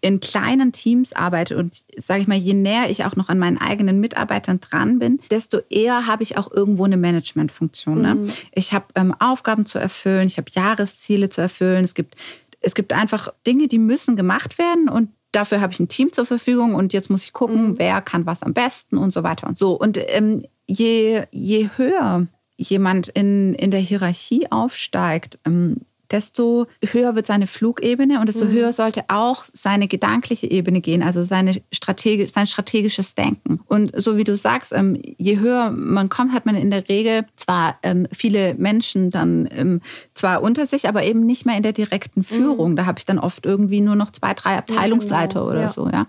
in 0.00 0.20
kleinen 0.20 0.72
Teams 0.72 1.12
arbeite 1.12 1.56
und 1.56 1.74
sage 1.96 2.22
ich 2.22 2.28
mal, 2.28 2.38
je 2.38 2.54
näher 2.54 2.90
ich 2.90 3.04
auch 3.04 3.16
noch 3.16 3.28
an 3.28 3.38
meinen 3.38 3.58
eigenen 3.58 4.00
Mitarbeitern 4.00 4.60
dran 4.60 4.98
bin, 4.98 5.20
desto 5.30 5.58
eher 5.68 6.06
habe 6.06 6.22
ich 6.22 6.38
auch 6.38 6.50
irgendwo 6.50 6.84
eine 6.84 6.96
Managementfunktion. 6.96 8.00
Ne? 8.00 8.14
Mhm. 8.14 8.28
Ich 8.52 8.72
habe 8.72 8.86
ähm, 8.94 9.14
Aufgaben 9.18 9.66
zu 9.66 9.78
erfüllen, 9.78 10.26
ich 10.26 10.38
habe 10.38 10.50
Jahresziele 10.52 11.28
zu 11.28 11.40
erfüllen. 11.40 11.84
Es 11.84 11.94
gibt, 11.94 12.14
es 12.60 12.74
gibt 12.74 12.92
einfach 12.92 13.32
Dinge, 13.46 13.68
die 13.68 13.78
müssen 13.78 14.16
gemacht 14.16 14.58
werden 14.58 14.88
und 14.88 15.10
dafür 15.34 15.60
habe 15.60 15.72
ich 15.72 15.80
ein 15.80 15.88
Team 15.88 16.12
zur 16.12 16.26
Verfügung 16.26 16.74
und 16.74 16.92
jetzt 16.92 17.10
muss 17.10 17.24
ich 17.24 17.32
gucken, 17.32 17.70
mhm. 17.70 17.78
wer 17.78 18.00
kann 18.00 18.26
was 18.26 18.42
am 18.42 18.54
besten 18.54 18.98
und 18.98 19.12
so 19.12 19.22
weiter 19.22 19.46
und 19.46 19.58
so. 19.58 19.72
Und 19.72 19.98
ähm, 20.08 20.44
je, 20.66 21.24
je 21.30 21.68
höher 21.76 22.26
jemand 22.56 23.08
in, 23.08 23.54
in 23.54 23.70
der 23.70 23.80
Hierarchie 23.80 24.50
aufsteigt, 24.50 25.38
ähm, 25.44 25.82
desto 26.10 26.66
höher 26.92 27.14
wird 27.14 27.26
seine 27.26 27.46
Flugebene 27.46 28.20
und 28.20 28.26
desto 28.26 28.44
mhm. 28.44 28.52
höher 28.52 28.72
sollte 28.72 29.04
auch 29.08 29.44
seine 29.52 29.88
gedankliche 29.88 30.50
Ebene 30.50 30.80
gehen, 30.80 31.02
also 31.02 31.24
seine 31.24 31.60
Strategi 31.72 32.26
sein 32.26 32.46
strategisches 32.46 33.14
Denken. 33.14 33.60
Und 33.66 33.92
so 34.00 34.16
wie 34.16 34.24
du 34.24 34.36
sagst, 34.36 34.72
ähm, 34.72 35.00
je 35.18 35.38
höher 35.38 35.70
man 35.70 36.08
kommt, 36.08 36.32
hat 36.32 36.46
man 36.46 36.54
in 36.54 36.70
der 36.70 36.88
Regel 36.88 37.26
zwar 37.36 37.78
ähm, 37.82 38.06
viele 38.12 38.54
Menschen 38.54 39.10
dann 39.10 39.48
ähm, 39.50 39.80
zwar 40.14 40.42
unter 40.42 40.66
sich, 40.66 40.88
aber 40.88 41.04
eben 41.04 41.26
nicht 41.26 41.46
mehr 41.46 41.56
in 41.56 41.62
der 41.62 41.72
direkten 41.72 42.20
mhm. 42.20 42.24
Führung. 42.24 42.70
Mhm. 42.72 42.76
Da 42.76 42.86
habe 42.86 42.98
ich 42.98 43.06
dann 43.06 43.18
oft 43.18 43.46
irgendwie 43.46 43.80
nur 43.80 43.96
noch 43.96 44.10
zwei, 44.10 44.34
drei 44.34 44.56
Abteilungsleiter 44.56 45.40
ja, 45.40 45.40
genau. 45.40 45.50
oder 45.50 45.60
ja. 45.62 45.68
so. 45.68 45.88
Ja. 45.88 46.06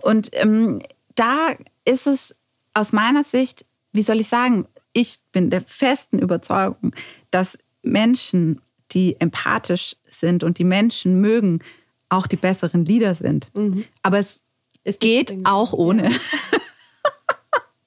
Und 0.00 0.30
ähm, 0.32 0.80
da 1.14 1.50
ist 1.84 2.06
es 2.06 2.36
aus 2.74 2.92
meiner 2.92 3.24
Sicht, 3.24 3.64
wie 3.92 4.02
soll 4.02 4.20
ich 4.20 4.28
sagen, 4.28 4.66
ich 4.92 5.18
bin 5.32 5.50
der 5.50 5.62
festen 5.62 6.18
Überzeugung, 6.18 6.92
dass 7.30 7.58
Menschen 7.82 8.60
die 8.92 9.20
empathisch 9.20 9.96
sind 10.08 10.44
und 10.44 10.58
die 10.58 10.64
Menschen 10.64 11.20
mögen, 11.20 11.60
auch 12.08 12.26
die 12.26 12.36
besseren 12.36 12.84
Lieder 12.84 13.14
sind. 13.14 13.50
Mhm. 13.54 13.84
Aber 14.02 14.18
es, 14.18 14.40
es 14.84 14.98
geht 14.98 15.34
auch 15.44 15.72
ohne. 15.72 16.10
Ja. 16.10 16.16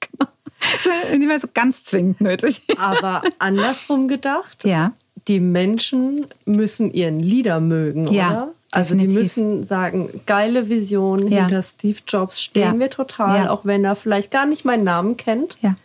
genau. 0.00 1.18
Nicht 1.18 1.26
mehr 1.26 1.40
so 1.40 1.48
ganz 1.52 1.84
zwingend 1.84 2.20
nötig. 2.20 2.62
Aber 2.78 3.22
andersrum 3.38 4.08
gedacht, 4.08 4.64
ja. 4.64 4.92
die 5.28 5.40
Menschen 5.40 6.26
müssen 6.44 6.92
ihren 6.92 7.20
Lieder 7.20 7.60
mögen, 7.60 8.06
ja. 8.08 8.30
oder? 8.30 8.52
Also 8.74 8.94
Definitiv. 8.94 9.12
die 9.12 9.18
müssen 9.18 9.64
sagen, 9.64 10.08
geile 10.24 10.70
Vision, 10.70 11.28
ja. 11.28 11.40
hinter 11.40 11.62
Steve 11.62 11.98
Jobs 12.08 12.40
stehen 12.40 12.80
wir 12.80 12.88
total, 12.88 13.48
auch 13.48 13.66
wenn 13.66 13.84
er 13.84 13.94
vielleicht 13.94 14.30
gar 14.30 14.46
nicht 14.46 14.64
meinen 14.64 14.84
Namen 14.84 15.18
kennt. 15.18 15.58
Ja. 15.60 15.76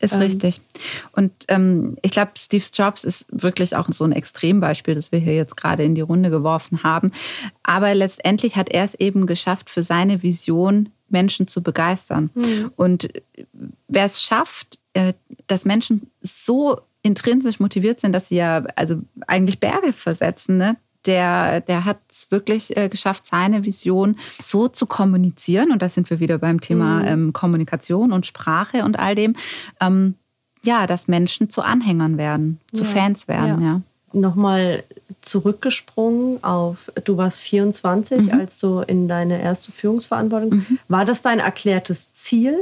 Ist 0.00 0.14
ähm. 0.14 0.20
richtig. 0.20 0.60
Und 1.12 1.32
ähm, 1.48 1.96
ich 2.02 2.10
glaube, 2.10 2.32
Steve 2.36 2.64
Jobs 2.72 3.04
ist 3.04 3.26
wirklich 3.30 3.76
auch 3.76 3.88
so 3.90 4.04
ein 4.04 4.12
Extrembeispiel, 4.12 4.94
das 4.94 5.12
wir 5.12 5.18
hier 5.18 5.34
jetzt 5.34 5.56
gerade 5.56 5.84
in 5.84 5.94
die 5.94 6.00
Runde 6.00 6.30
geworfen 6.30 6.82
haben. 6.82 7.12
Aber 7.62 7.94
letztendlich 7.94 8.56
hat 8.56 8.68
er 8.68 8.84
es 8.84 8.94
eben 8.94 9.26
geschafft, 9.26 9.70
für 9.70 9.82
seine 9.82 10.22
Vision 10.22 10.90
Menschen 11.08 11.46
zu 11.48 11.62
begeistern. 11.62 12.30
Mhm. 12.34 12.72
Und 12.76 13.08
wer 13.88 14.04
es 14.04 14.22
schafft, 14.22 14.78
äh, 14.94 15.12
dass 15.46 15.64
Menschen 15.64 16.10
so 16.22 16.80
intrinsisch 17.02 17.60
motiviert 17.60 18.00
sind, 18.00 18.12
dass 18.12 18.28
sie 18.28 18.36
ja 18.36 18.64
also 18.74 18.96
eigentlich 19.26 19.60
Berge 19.60 19.92
versetzen, 19.92 20.56
ne? 20.56 20.76
Der, 21.06 21.60
der 21.60 21.84
hat 21.84 21.98
es 22.10 22.30
wirklich 22.30 22.76
äh, 22.76 22.88
geschafft, 22.88 23.26
seine 23.26 23.64
Vision 23.64 24.16
so 24.40 24.68
zu 24.68 24.86
kommunizieren. 24.86 25.70
Und 25.70 25.82
da 25.82 25.88
sind 25.88 26.10
wir 26.10 26.20
wieder 26.20 26.38
beim 26.38 26.60
Thema 26.60 27.00
mhm. 27.00 27.06
ähm, 27.06 27.32
Kommunikation 27.32 28.12
und 28.12 28.26
Sprache 28.26 28.84
und 28.84 28.98
all 28.98 29.14
dem. 29.14 29.36
Ähm, 29.80 30.14
ja, 30.62 30.86
dass 30.86 31.08
Menschen 31.08 31.48
zu 31.48 31.62
Anhängern 31.62 32.18
werden, 32.18 32.60
zu 32.72 32.84
ja. 32.84 32.90
Fans 32.90 33.28
werden, 33.28 33.62
ja. 33.62 33.66
ja. 33.66 33.80
Nochmal 34.12 34.82
zurückgesprungen 35.20 36.42
auf, 36.42 36.90
du 37.04 37.16
warst 37.16 37.40
24, 37.40 38.22
mhm. 38.22 38.30
als 38.30 38.58
du 38.58 38.80
in 38.80 39.08
deine 39.08 39.40
erste 39.40 39.72
Führungsverantwortung. 39.72 40.50
Mhm. 40.50 40.78
War 40.88 41.04
das 41.04 41.22
dein 41.22 41.38
erklärtes 41.38 42.14
Ziel? 42.14 42.56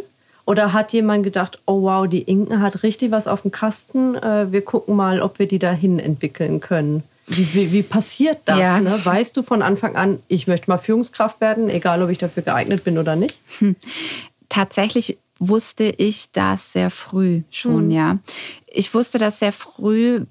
Oder 0.47 0.73
hat 0.73 0.93
jemand 0.93 1.25
gedacht, 1.25 1.59
oh 1.67 1.83
wow, 1.83 2.07
die 2.07 2.23
Inken 2.23 2.61
hat 2.61 2.83
richtig 2.83 3.11
was 3.11 3.27
auf 3.27 3.43
dem 3.43 3.51
Kasten, 3.51 4.15
äh, 4.17 4.53
wir 4.53 4.63
gucken 4.63 4.95
mal, 4.95 5.23
ob 5.23 5.39
wir 5.39 5.49
die 5.49 5.59
dahin 5.59 5.99
entwickeln 5.99 6.61
können? 6.61 7.03
Wie, 7.27 7.55
wie, 7.55 7.73
wie 7.73 7.83
passiert 7.83 8.39
das? 8.45 8.59
Ja. 8.59 8.81
Ne? 8.81 9.01
Weißt 9.03 9.37
du 9.37 9.43
von 9.43 9.63
Anfang 9.63 9.97
an, 9.97 10.19
ich 10.29 10.47
möchte 10.47 10.71
mal 10.71 10.79
Führungskraft 10.79 11.41
werden, 11.41 11.69
egal 11.69 12.03
ob 12.03 12.11
ich 12.11 12.19
dafür 12.19 12.43
geeignet 12.43 12.85
bin 12.85 12.99
oder 12.99 13.17
nicht? 13.17 13.39
Hm. 13.59 13.77
Tatsächlich 14.49 15.17
wusste 15.39 15.85
ich 15.85 16.33
das 16.33 16.73
sehr 16.73 16.91
früh 16.91 17.43
schon, 17.51 17.85
hm. 17.85 17.91
ja. 17.91 18.19
Ich 18.67 18.93
wusste 18.93 19.19
das 19.19 19.39
sehr 19.39 19.53
früh, 19.53 20.25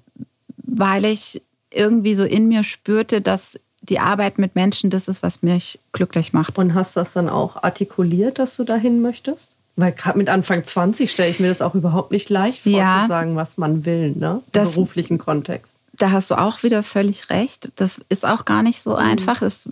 weil 0.58 1.04
ich 1.04 1.42
irgendwie 1.70 2.14
so 2.14 2.24
in 2.24 2.46
mir 2.48 2.62
spürte, 2.62 3.20
dass 3.20 3.58
die 3.82 3.98
Arbeit 3.98 4.38
mit 4.38 4.54
Menschen 4.54 4.88
das 4.88 5.08
ist, 5.08 5.22
was 5.22 5.42
mich 5.42 5.78
glücklich 5.92 6.32
macht. 6.32 6.56
Und 6.56 6.74
hast 6.74 6.96
das 6.96 7.12
dann 7.12 7.28
auch 7.28 7.62
artikuliert, 7.62 8.38
dass 8.38 8.56
du 8.56 8.64
dahin 8.64 9.02
möchtest? 9.02 9.50
Weil 9.76 9.92
gerade 9.92 10.16
mit 10.16 10.28
Anfang 10.28 10.64
20 10.64 11.10
stelle 11.10 11.30
ich 11.30 11.40
mir 11.40 11.48
das 11.48 11.60
auch 11.60 11.74
überhaupt 11.74 12.12
nicht 12.12 12.30
leicht 12.30 12.62
vor, 12.62 12.72
ja, 12.72 13.02
zu 13.02 13.08
sagen, 13.08 13.34
was 13.34 13.58
man 13.58 13.84
will, 13.84 14.12
ne? 14.12 14.40
Im 14.54 14.62
beruflichen 14.62 15.18
Kontext 15.18 15.76
da 15.96 16.10
hast 16.10 16.30
du 16.30 16.34
auch 16.36 16.62
wieder 16.62 16.82
völlig 16.82 17.30
recht. 17.30 17.72
Das 17.76 18.00
ist 18.08 18.26
auch 18.26 18.44
gar 18.44 18.62
nicht 18.62 18.80
so 18.80 18.90
mhm. 18.90 18.96
einfach. 18.96 19.42
Es 19.42 19.68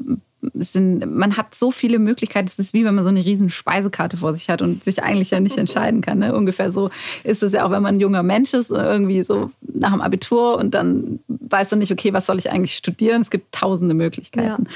sind, 0.55 1.07
man 1.07 1.37
hat 1.37 1.55
so 1.55 1.71
viele 1.71 1.99
Möglichkeiten. 1.99 2.49
Es 2.49 2.59
ist 2.59 2.75
wie 2.75 2.85
wenn 2.85 2.95
man 2.95 3.05
so 3.05 3.11
eine 3.11 3.25
riesen 3.25 3.49
Speisekarte 3.49 4.17
vor 4.17 4.35
sich 4.35 4.49
hat 4.49 4.61
und 4.61 4.83
sich 4.83 5.03
eigentlich 5.03 5.31
ja 5.31 5.41
nicht 5.41 5.57
entscheiden 5.59 6.01
kann. 6.01 6.19
Ne? 6.19 6.35
Ungefähr 6.35 6.73
so 6.73 6.91
ist 7.25 7.43
es 7.43 7.53
ja 7.53 7.65
auch, 7.65 7.71
wenn 7.71 7.83
man 7.83 7.97
ein 7.97 8.01
junger 8.01 8.23
Mensch 8.23 8.53
ist, 8.55 8.71
irgendwie 8.71 9.23
so 9.23 9.51
nach 9.61 9.93
dem 9.93 10.01
Abitur 10.01 10.57
und 10.57 10.73
dann 10.73 11.21
weiß 11.29 11.71
man 11.71 11.81
nicht, 11.81 11.93
okay, 11.93 12.13
was 12.13 12.27
soll 12.27 12.39
ich 12.39 12.51
eigentlich 12.51 12.75
studieren? 12.75 13.23
Es 13.23 13.31
gibt 13.31 13.55
tausende 13.55 13.95
Möglichkeiten. 13.95 14.65
Ja. 14.65 14.71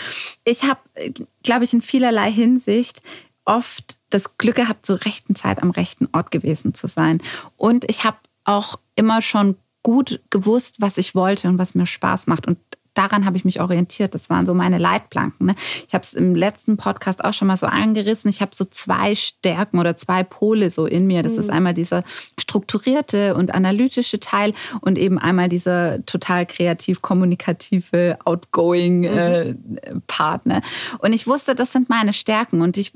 Ich 0.45 0.65
habe, 0.65 0.81
glaube 1.43 1.65
ich, 1.65 1.73
in 1.73 1.83
vielerlei 1.83 2.31
Hinsicht 2.31 3.03
oft 3.45 3.99
das 4.11 4.39
Glück 4.39 4.57
gehabt, 4.57 4.87
zur 4.87 5.05
rechten 5.05 5.35
Zeit 5.35 5.63
am 5.63 5.71
rechten 5.71 6.09
Ort 6.13 6.31
gewesen 6.31 6.75
zu 6.75 6.87
sein. 6.87 7.21
Und 7.57 7.85
ich 7.89 8.05
habe 8.05 8.19
auch 8.45 8.79
immer 8.95 9.21
schon 9.21 9.57
gut 9.87 10.19
gewusst, 10.31 10.81
was 10.81 10.99
ich 10.99 11.15
wollte 11.15 11.47
und 11.47 11.59
was 11.59 11.77
mir 11.77 11.87
Spaß 11.87 12.27
macht. 12.27 12.49
Und 12.49 12.59
daran 12.93 13.25
habe 13.25 13.37
ich 13.37 13.45
mich 13.45 13.61
orientiert. 13.61 14.15
Das 14.15 14.31
waren 14.31 14.47
so 14.47 14.53
meine 14.53 14.79
Leitplanken. 14.79 15.47
Ne? 15.47 15.55
Ich 15.87 15.95
habe 15.95 16.03
es 16.03 16.13
im 16.13 16.35
letzten 16.35 16.77
Podcast 16.77 17.25
auch 17.25 17.33
schon 17.33 17.47
mal 17.47 17.57
so 17.57 17.67
angerissen. 17.67 18.29
Ich 18.29 18.41
habe 18.41 18.51
so 18.53 18.65
zwei 18.65 19.15
Stärken 19.15 19.79
oder 19.79 19.97
zwei 19.97 20.25
Pole 20.25 20.73
so 20.73 20.87
in 20.87 21.07
mir. 21.07 21.23
Das 21.23 21.35
mhm. 21.35 21.39
ist 21.39 21.51
einmal 21.51 21.73
dieser 21.73 22.03
strukturierte 22.37 23.37
und 23.37 23.55
analytische 23.55 24.19
Teil 24.19 24.55
und 24.81 24.99
eben 24.99 25.19
einmal 25.19 25.49
dieser 25.49 26.05
total 26.05 26.47
kreativ 26.47 27.01
kommunikative, 27.01 28.19
outgoing 28.25 29.01
mhm. 29.03 29.07
äh, 29.07 29.55
Partner. 30.09 30.63
Und 30.99 31.13
ich 31.13 31.29
wusste, 31.29 31.55
das 31.55 31.71
sind 31.71 31.89
meine 31.89 32.13
Stärken. 32.13 32.61
Und 32.61 32.77
ich, 32.77 32.93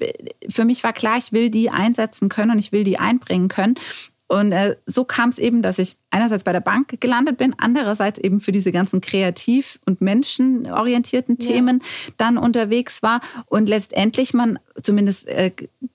für 0.48 0.64
mich 0.64 0.82
war 0.82 0.92
klar, 0.92 1.18
ich 1.18 1.30
will 1.30 1.50
die 1.50 1.70
einsetzen 1.70 2.28
können 2.28 2.50
und 2.50 2.58
ich 2.58 2.72
will 2.72 2.82
die 2.82 2.98
einbringen 2.98 3.46
können. 3.46 3.76
Und 4.30 4.52
äh, 4.52 4.76
so 4.86 5.04
kam 5.04 5.30
es 5.30 5.38
eben, 5.38 5.60
dass 5.60 5.80
ich 5.80 5.96
einerseits 6.10 6.44
bei 6.44 6.52
der 6.52 6.60
Bank 6.60 7.00
gelandet 7.00 7.36
bin, 7.36 7.52
andererseits 7.58 8.16
eben 8.20 8.38
für 8.38 8.52
diese 8.52 8.70
ganzen 8.70 9.00
kreativ- 9.00 9.80
und 9.86 10.00
menschenorientierten 10.00 11.38
Themen 11.38 11.80
ja. 11.80 12.12
dann 12.16 12.38
unterwegs 12.38 13.02
war. 13.02 13.22
Und 13.46 13.68
letztendlich 13.68 14.32
man, 14.32 14.60
zumindest 14.80 15.26
äh, 15.26 15.50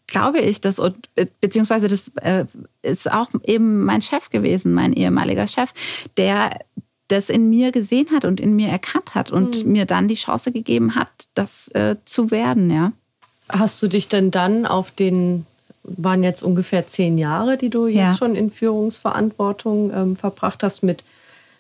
glaube 0.08 0.39
ich, 0.39 0.60
das, 0.60 0.80
äh, 0.80 1.28
beziehungsweise 1.39 1.88
das 1.88 2.10
äh, 2.15 2.43
ist 2.82 3.10
auch 3.10 3.30
eben 3.45 3.86
mein 3.86 4.02
Chef 4.02 4.30
gewesen, 4.30 4.74
mein 4.74 4.91
ehemaliger 4.91 5.48
Chef, 5.48 5.71
der 6.17 6.60
das 7.08 7.30
in 7.30 7.50
mir 7.50 7.71
gesehen 7.71 8.08
hat 8.12 8.26
und 8.26 8.41
in 8.41 8.58
mir 8.58 8.67
erkannt 8.67 9.15
hat 9.15 9.32
und 9.32 9.63
mhm. 9.63 9.71
mir 9.71 9.86
dann 9.86 10.10
die 10.10 10.15
Chance 10.15 10.52
gegeben 10.52 10.95
hat, 10.95 11.30
das 11.36 11.69
äh, 11.69 11.95
zu 12.04 12.32
werden, 12.32 12.69
ja. 12.69 12.91
Hast 13.48 13.82
du 13.82 13.88
dich 13.88 14.10
denn 14.10 14.30
dann 14.30 14.65
auf 14.65 14.91
den 14.91 15.45
waren 15.88 16.24
jetzt 16.24 16.43
ungefähr 16.43 16.88
zehn 16.88 17.17
Jahre, 17.17 17.58
die 17.58 17.69
du 17.69 17.88
ja. 17.88 18.10
jetzt 18.10 18.19
schon 18.19 18.36
in 18.36 18.52
Führungsverantwortung 18.52 19.91
ähm, 19.93 20.15
verbracht 20.15 20.63
hast 20.63 20.84
mit 20.84 21.04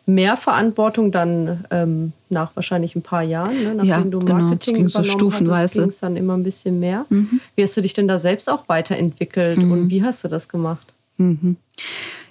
mehr 0.07 0.37
Verantwortung 0.37 1.11
dann 1.11 1.65
ähm, 1.71 2.13
nach 2.29 2.55
wahrscheinlich 2.55 2.95
ein 2.95 3.01
paar 3.01 3.23
Jahren, 3.23 3.55
ne? 3.63 3.73
nachdem 3.75 3.87
Ja, 3.87 4.01
du 4.01 4.19
genau. 4.19 4.35
Marketing 4.35 4.75
Es 4.75 4.79
ging 4.79 4.89
so 4.89 4.99
übernommen 4.99 5.19
stufenweise. 5.19 5.79
ging 5.79 5.89
es 5.89 5.99
dann 5.99 6.15
immer 6.15 6.35
ein 6.37 6.43
bisschen 6.43 6.79
mehr. 6.79 7.05
Mhm. 7.09 7.39
Wie 7.55 7.63
hast 7.63 7.75
du 7.75 7.81
dich 7.81 7.93
denn 7.93 8.07
da 8.07 8.19
selbst 8.19 8.49
auch 8.49 8.69
weiterentwickelt 8.69 9.57
und 9.57 9.89
wie 9.89 10.03
hast 10.03 10.23
du 10.23 10.27
das 10.27 10.47
gemacht? 10.47 10.85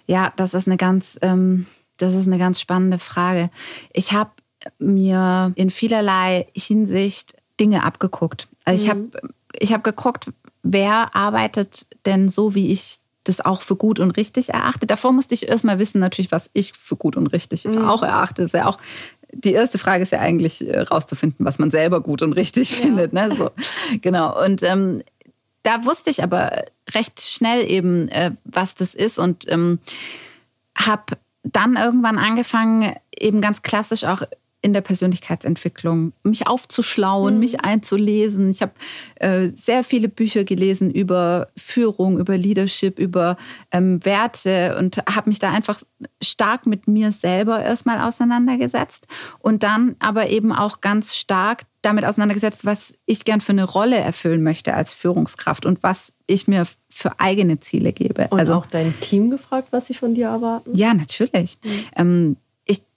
Ja, 0.06 0.32
das 0.36 0.54
ist 0.54 0.68
eine 0.68 0.76
ganz, 0.76 1.18
ähm, 1.22 1.66
das 1.96 2.14
ist 2.14 2.26
eine 2.26 2.38
ganz 2.38 2.60
spannende 2.60 2.98
Frage. 2.98 3.50
Ich 3.92 4.12
habe 4.12 4.30
mir 4.78 5.52
in 5.56 5.70
vielerlei 5.70 6.46
Hinsicht 6.54 7.34
Dinge 7.58 7.82
abgeguckt. 7.82 8.48
Also 8.64 8.84
ich 8.84 8.90
habe 8.90 9.08
ich 9.58 9.72
hab 9.72 9.84
geguckt, 9.84 10.26
wer 10.64 11.14
arbeitet 11.14 11.86
denn 12.06 12.28
so, 12.28 12.54
wie 12.56 12.72
ich 12.72 12.96
das 13.22 13.40
auch 13.40 13.62
für 13.62 13.76
gut 13.76 14.00
und 14.00 14.10
richtig 14.12 14.50
erachte. 14.50 14.86
Davor 14.86 15.12
musste 15.12 15.34
ich 15.34 15.48
erstmal 15.48 15.78
wissen, 15.78 15.98
natürlich, 15.98 16.32
was 16.32 16.50
ich 16.52 16.72
für 16.72 16.96
gut 16.96 17.16
und 17.16 17.28
richtig 17.28 17.66
auch 17.66 18.02
erachte. 18.02 18.42
Das 18.42 18.48
ist 18.48 18.54
ja 18.54 18.66
auch 18.66 18.78
die 19.32 19.52
erste 19.52 19.78
Frage 19.78 20.02
ist 20.02 20.12
ja 20.12 20.20
eigentlich 20.20 20.66
äh, 20.66 20.80
rauszufinden, 20.80 21.44
was 21.44 21.58
man 21.58 21.70
selber 21.70 22.00
gut 22.00 22.22
und 22.22 22.34
richtig 22.34 22.70
findet. 22.76 23.12
Ne? 23.12 23.34
So, 23.36 23.50
genau. 24.00 24.40
Und 24.44 24.62
ähm, 24.62 25.02
da 25.62 25.84
wusste 25.84 26.10
ich 26.10 26.22
aber 26.22 26.64
recht 26.92 27.20
schnell 27.20 27.68
eben, 27.68 28.08
äh, 28.08 28.32
was 28.44 28.74
das 28.74 28.94
ist 28.94 29.18
und 29.18 29.50
ähm, 29.50 29.78
habe 30.76 31.16
dann 31.42 31.76
irgendwann 31.76 32.18
angefangen, 32.18 32.94
eben 33.18 33.40
ganz 33.40 33.62
klassisch 33.62 34.04
auch 34.04 34.22
in 34.64 34.72
der 34.72 34.80
Persönlichkeitsentwicklung 34.80 36.14
mich 36.22 36.46
aufzuschlauen, 36.46 37.38
mich 37.38 37.60
einzulesen. 37.60 38.50
Ich 38.50 38.62
habe 38.62 38.72
äh, 39.16 39.48
sehr 39.48 39.84
viele 39.84 40.08
Bücher 40.08 40.44
gelesen 40.44 40.90
über 40.90 41.48
Führung, 41.54 42.18
über 42.18 42.38
Leadership, 42.38 42.98
über 42.98 43.36
ähm, 43.72 44.02
Werte 44.06 44.76
und 44.78 44.96
habe 45.06 45.28
mich 45.28 45.38
da 45.38 45.50
einfach 45.50 45.82
stark 46.22 46.66
mit 46.66 46.88
mir 46.88 47.12
selber 47.12 47.62
erstmal 47.62 48.00
auseinandergesetzt 48.00 49.06
und 49.38 49.62
dann 49.62 49.96
aber 49.98 50.30
eben 50.30 50.50
auch 50.50 50.80
ganz 50.80 51.14
stark 51.14 51.64
damit 51.82 52.06
auseinandergesetzt, 52.06 52.64
was 52.64 52.94
ich 53.04 53.26
gern 53.26 53.42
für 53.42 53.52
eine 53.52 53.64
Rolle 53.64 53.98
erfüllen 53.98 54.42
möchte 54.42 54.72
als 54.72 54.94
Führungskraft 54.94 55.66
und 55.66 55.82
was 55.82 56.14
ich 56.26 56.48
mir 56.48 56.64
für 56.88 57.20
eigene 57.20 57.60
Ziele 57.60 57.92
gebe. 57.92 58.28
Und 58.30 58.40
also 58.40 58.54
auch 58.54 58.66
dein 58.66 58.98
Team 59.00 59.28
gefragt, 59.28 59.68
was 59.72 59.88
sie 59.88 59.94
von 59.94 60.14
dir 60.14 60.28
erwarten? 60.28 60.74
ja, 60.74 60.94
natürlich. 60.94 61.58
Ähm, 61.96 62.38
ich 62.38 62.43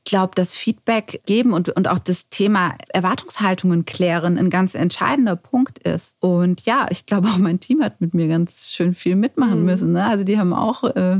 glaube, 0.07 0.33
dass 0.35 0.53
Feedback 0.53 1.21
geben 1.25 1.53
und, 1.53 1.69
und 1.69 1.87
auch 1.87 1.99
das 1.99 2.29
Thema 2.29 2.75
Erwartungshaltungen 2.89 3.85
klären 3.85 4.37
ein 4.37 4.49
ganz 4.49 4.73
entscheidender 4.73 5.35
Punkt 5.35 5.79
ist. 5.79 6.15
Und 6.19 6.61
ja, 6.65 6.87
ich 6.89 7.05
glaube, 7.05 7.27
auch 7.27 7.37
mein 7.37 7.59
Team 7.59 7.83
hat 7.83 8.01
mit 8.01 8.13
mir 8.13 8.27
ganz 8.27 8.69
schön 8.69 8.93
viel 8.93 9.15
mitmachen 9.15 9.63
müssen. 9.63 9.91
Ne? 9.91 10.05
Also 10.05 10.23
die 10.23 10.39
haben 10.39 10.53
auch 10.53 10.83
äh, 10.83 11.19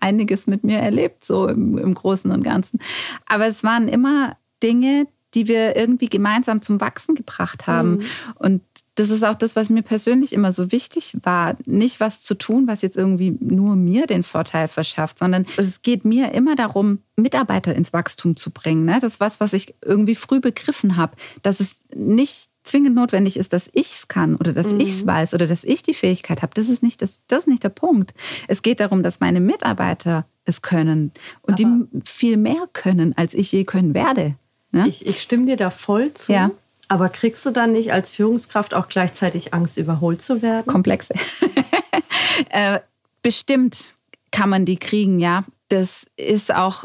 einiges 0.00 0.46
mit 0.46 0.64
mir 0.64 0.78
erlebt, 0.78 1.24
so 1.24 1.48
im, 1.48 1.76
im 1.78 1.94
Großen 1.94 2.30
und 2.30 2.42
Ganzen. 2.42 2.78
Aber 3.26 3.46
es 3.46 3.64
waren 3.64 3.88
immer 3.88 4.36
Dinge, 4.62 5.06
die 5.34 5.48
wir 5.48 5.76
irgendwie 5.76 6.08
gemeinsam 6.08 6.62
zum 6.62 6.80
Wachsen 6.80 7.14
gebracht 7.14 7.66
haben. 7.66 8.00
Und 8.36 8.62
das 8.94 9.10
ist 9.10 9.24
auch 9.24 9.34
das, 9.34 9.56
was 9.56 9.70
mir 9.70 9.82
persönlich 9.82 10.32
immer 10.32 10.52
so 10.52 10.72
wichtig 10.72 11.16
war. 11.22 11.56
Nicht 11.66 12.00
was 12.00 12.22
zu 12.22 12.34
tun, 12.34 12.66
was 12.66 12.82
jetzt 12.82 12.96
irgendwie 12.96 13.36
nur 13.38 13.76
mir 13.76 14.06
den 14.06 14.22
Vorteil 14.22 14.68
verschafft, 14.68 15.18
sondern 15.18 15.46
es 15.56 15.82
geht 15.82 16.04
mir 16.04 16.32
immer 16.32 16.56
darum, 16.56 17.00
Mitarbeiter 17.16 17.74
ins 17.74 17.92
Wachstum 17.92 18.36
zu 18.36 18.50
bringen. 18.50 18.84
Ne? 18.84 18.98
Das 19.00 19.14
ist 19.14 19.20
was, 19.20 19.38
was 19.38 19.52
ich 19.52 19.74
irgendwie 19.84 20.14
früh 20.14 20.40
begriffen 20.40 20.96
habe, 20.96 21.16
dass 21.42 21.60
es 21.60 21.76
nicht 21.94 22.48
zwingend 22.64 22.94
notwendig 22.94 23.36
ist, 23.36 23.52
dass 23.52 23.70
ich 23.72 23.92
es 23.92 24.08
kann 24.08 24.36
oder 24.36 24.52
dass 24.52 24.72
ich 24.72 24.90
es 24.90 25.06
weiß 25.06 25.34
oder 25.34 25.46
dass 25.46 25.64
ich 25.64 25.82
die 25.82 25.94
Fähigkeit 25.94 26.42
habe. 26.42 26.52
Das 26.54 26.68
ist 26.68 26.82
nicht 26.82 27.00
das, 27.02 27.18
das 27.28 27.40
ist 27.40 27.48
nicht 27.48 27.64
der 27.64 27.70
Punkt. 27.70 28.14
Es 28.46 28.62
geht 28.62 28.80
darum, 28.80 29.02
dass 29.02 29.20
meine 29.20 29.40
Mitarbeiter 29.40 30.26
es 30.44 30.60
können 30.62 31.12
und 31.42 31.58
die 31.58 31.64
Aber- 31.64 31.86
viel 32.04 32.36
mehr 32.36 32.68
können, 32.72 33.16
als 33.16 33.34
ich 33.34 33.52
je 33.52 33.64
können 33.64 33.94
werde. 33.94 34.34
Ne? 34.72 34.86
Ich, 34.88 35.06
ich 35.06 35.20
stimme 35.20 35.46
dir 35.46 35.56
da 35.56 35.70
voll 35.70 36.12
zu. 36.14 36.32
Ja. 36.32 36.50
Aber 36.88 37.08
kriegst 37.10 37.44
du 37.44 37.50
dann 37.50 37.72
nicht 37.72 37.92
als 37.92 38.12
Führungskraft 38.12 38.74
auch 38.74 38.88
gleichzeitig 38.88 39.52
Angst, 39.52 39.76
überholt 39.76 40.22
zu 40.22 40.40
werden? 40.42 40.66
komplexe. 40.66 41.14
äh, 42.50 42.80
bestimmt 43.22 43.94
kann 44.30 44.48
man 44.48 44.64
die 44.64 44.76
kriegen, 44.76 45.18
ja. 45.18 45.44
Das 45.68 46.06
ist 46.16 46.54
auch 46.54 46.84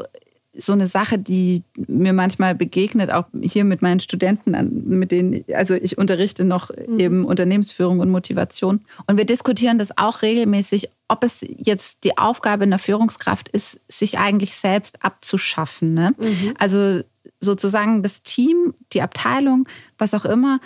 so 0.56 0.72
eine 0.72 0.86
Sache, 0.86 1.18
die 1.18 1.62
mir 1.88 2.12
manchmal 2.12 2.54
begegnet, 2.54 3.10
auch 3.10 3.24
hier 3.42 3.64
mit 3.64 3.82
meinen 3.82 4.00
Studenten, 4.00 4.52
mit 4.88 5.10
denen, 5.10 5.44
also 5.52 5.74
ich 5.74 5.98
unterrichte 5.98 6.44
noch 6.44 6.70
eben 6.98 7.24
Unternehmensführung 7.24 8.00
und 8.00 8.10
Motivation. 8.10 8.80
Und 9.08 9.16
wir 9.16 9.24
diskutieren 9.24 9.78
das 9.78 9.98
auch 9.98 10.22
regelmäßig, 10.22 10.90
ob 11.08 11.24
es 11.24 11.44
jetzt 11.56 12.04
die 12.04 12.16
Aufgabe 12.18 12.64
einer 12.64 12.78
Führungskraft 12.78 13.48
ist, 13.48 13.80
sich 13.88 14.18
eigentlich 14.18 14.54
selbst 14.54 15.04
abzuschaffen. 15.04 15.94
Ne? 15.94 16.14
Also 16.58 17.02
sozusagen 17.44 18.02
das 18.02 18.22
Team, 18.22 18.74
die 18.92 19.02
Abteilung, 19.02 19.68
was 19.98 20.14
auch 20.14 20.24
immer, 20.24 20.60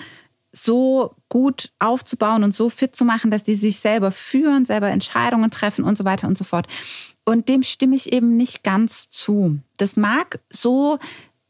so 0.52 1.14
gut 1.28 1.70
aufzubauen 1.78 2.42
und 2.42 2.54
so 2.54 2.70
fit 2.70 2.96
zu 2.96 3.04
machen, 3.04 3.30
dass 3.30 3.44
die 3.44 3.54
sich 3.54 3.78
selber 3.80 4.10
führen, 4.10 4.64
selber 4.64 4.88
Entscheidungen 4.88 5.50
treffen 5.50 5.84
und 5.84 5.98
so 5.98 6.04
weiter 6.04 6.26
und 6.26 6.38
so 6.38 6.44
fort. 6.44 6.66
Und 7.24 7.48
dem 7.48 7.62
stimme 7.62 7.94
ich 7.94 8.12
eben 8.12 8.36
nicht 8.36 8.64
ganz 8.64 9.10
zu. 9.10 9.58
Das 9.76 9.96
mag 9.96 10.40
so 10.48 10.98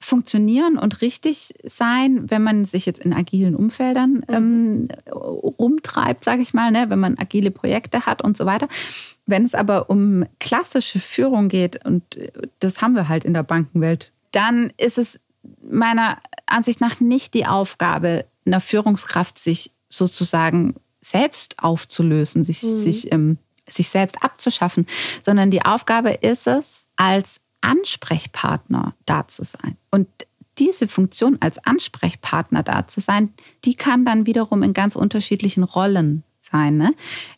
funktionieren 0.01 0.79
und 0.79 1.03
richtig 1.03 1.55
sein, 1.65 2.31
wenn 2.31 2.43
man 2.43 2.65
sich 2.65 2.87
jetzt 2.87 3.01
in 3.01 3.13
agilen 3.13 3.55
Umfeldern 3.55 4.25
ähm, 4.29 4.89
rumtreibt, 5.13 6.25
sage 6.25 6.43
ich 6.43 6.55
mal, 6.55 6.71
ne? 6.71 6.87
wenn 6.89 6.99
man 6.99 7.19
agile 7.19 7.51
Projekte 7.51 8.07
hat 8.07 8.23
und 8.23 8.37
so 8.37 8.47
weiter. 8.47 8.69
Wenn 9.27 9.45
es 9.45 9.55
aber 9.55 9.91
um 9.91 10.25
klassische 10.41 10.99
Führung 10.99 11.49
geht, 11.49 11.85
und 11.85 12.17
äh, 12.17 12.33
das 12.59 12.81
haben 12.81 12.95
wir 12.95 13.09
halt 13.09 13.25
in 13.25 13.35
der 13.35 13.43
Bankenwelt, 13.43 14.11
dann 14.33 14.73
ist 14.77 14.99
es 14.99 15.21
meiner 15.63 16.19
Ansicht 16.47 16.81
nach 16.81 17.01
nicht 17.01 17.35
die 17.35 17.47
Aufgabe 17.47 18.27
einer 18.47 18.61
Führungskraft, 18.61 19.39
sich 19.39 19.73
sozusagen 19.89 20.77
selbst 21.01 21.59
aufzulösen, 21.63 22.45
sich, 22.45 22.61
sich, 22.61 23.13
ähm, 23.13 23.39
sich 23.69 23.89
selbst 23.89 24.23
abzuschaffen, 24.23 24.87
sondern 25.23 25.51
die 25.51 25.65
Aufgabe 25.65 26.11
ist 26.11 26.47
es, 26.47 26.87
als 26.97 27.41
Ansprechpartner 27.61 28.95
da 29.07 29.27
zu 29.27 29.45
sein. 29.45 29.77
Und 29.91 30.09
diese 30.59 30.89
Funktion 30.89 31.39
als 31.41 31.65
Ansprechpartner 31.65 32.63
da 32.63 32.87
zu 32.87 33.01
sein, 33.01 33.33
die 33.65 33.75
kann 33.75 34.05
dann 34.05 34.27
wiederum 34.27 34.63
in 34.63 34.75
ganz 34.75 34.97
unterschiedlichen 34.97 35.63
Rollen 35.63 36.25
sein. 36.41 36.77
Ne? 36.77 36.95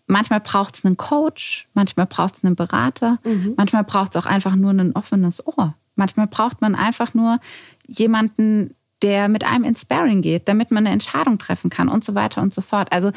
Manchmal 0.06 0.40
braucht 0.40 0.76
es 0.76 0.84
einen 0.84 0.96
Coach, 0.96 1.68
manchmal 1.74 2.06
braucht 2.06 2.36
es 2.36 2.44
einen 2.44 2.56
Berater, 2.56 3.18
manchmal 3.56 3.84
braucht 3.84 4.14
es 4.14 4.22
auch 4.22 4.26
einfach 4.26 4.56
nur 4.56 4.70
ein 4.70 4.94
offenes 4.94 5.46
Ohr. 5.46 5.74
Manchmal 6.00 6.26
braucht 6.26 6.60
man 6.62 6.74
einfach 6.74 7.12
nur 7.14 7.38
jemanden, 7.86 8.74
der 9.02 9.28
mit 9.28 9.44
einem 9.44 9.64
ins 9.64 9.82
Sparring 9.82 10.22
geht, 10.22 10.48
damit 10.48 10.70
man 10.70 10.84
eine 10.86 10.92
Entscheidung 10.94 11.38
treffen 11.38 11.70
kann 11.70 11.88
und 11.88 12.02
so 12.04 12.14
weiter 12.14 12.40
und 12.42 12.52
so 12.54 12.60
fort. 12.62 12.90
Also 12.92 13.12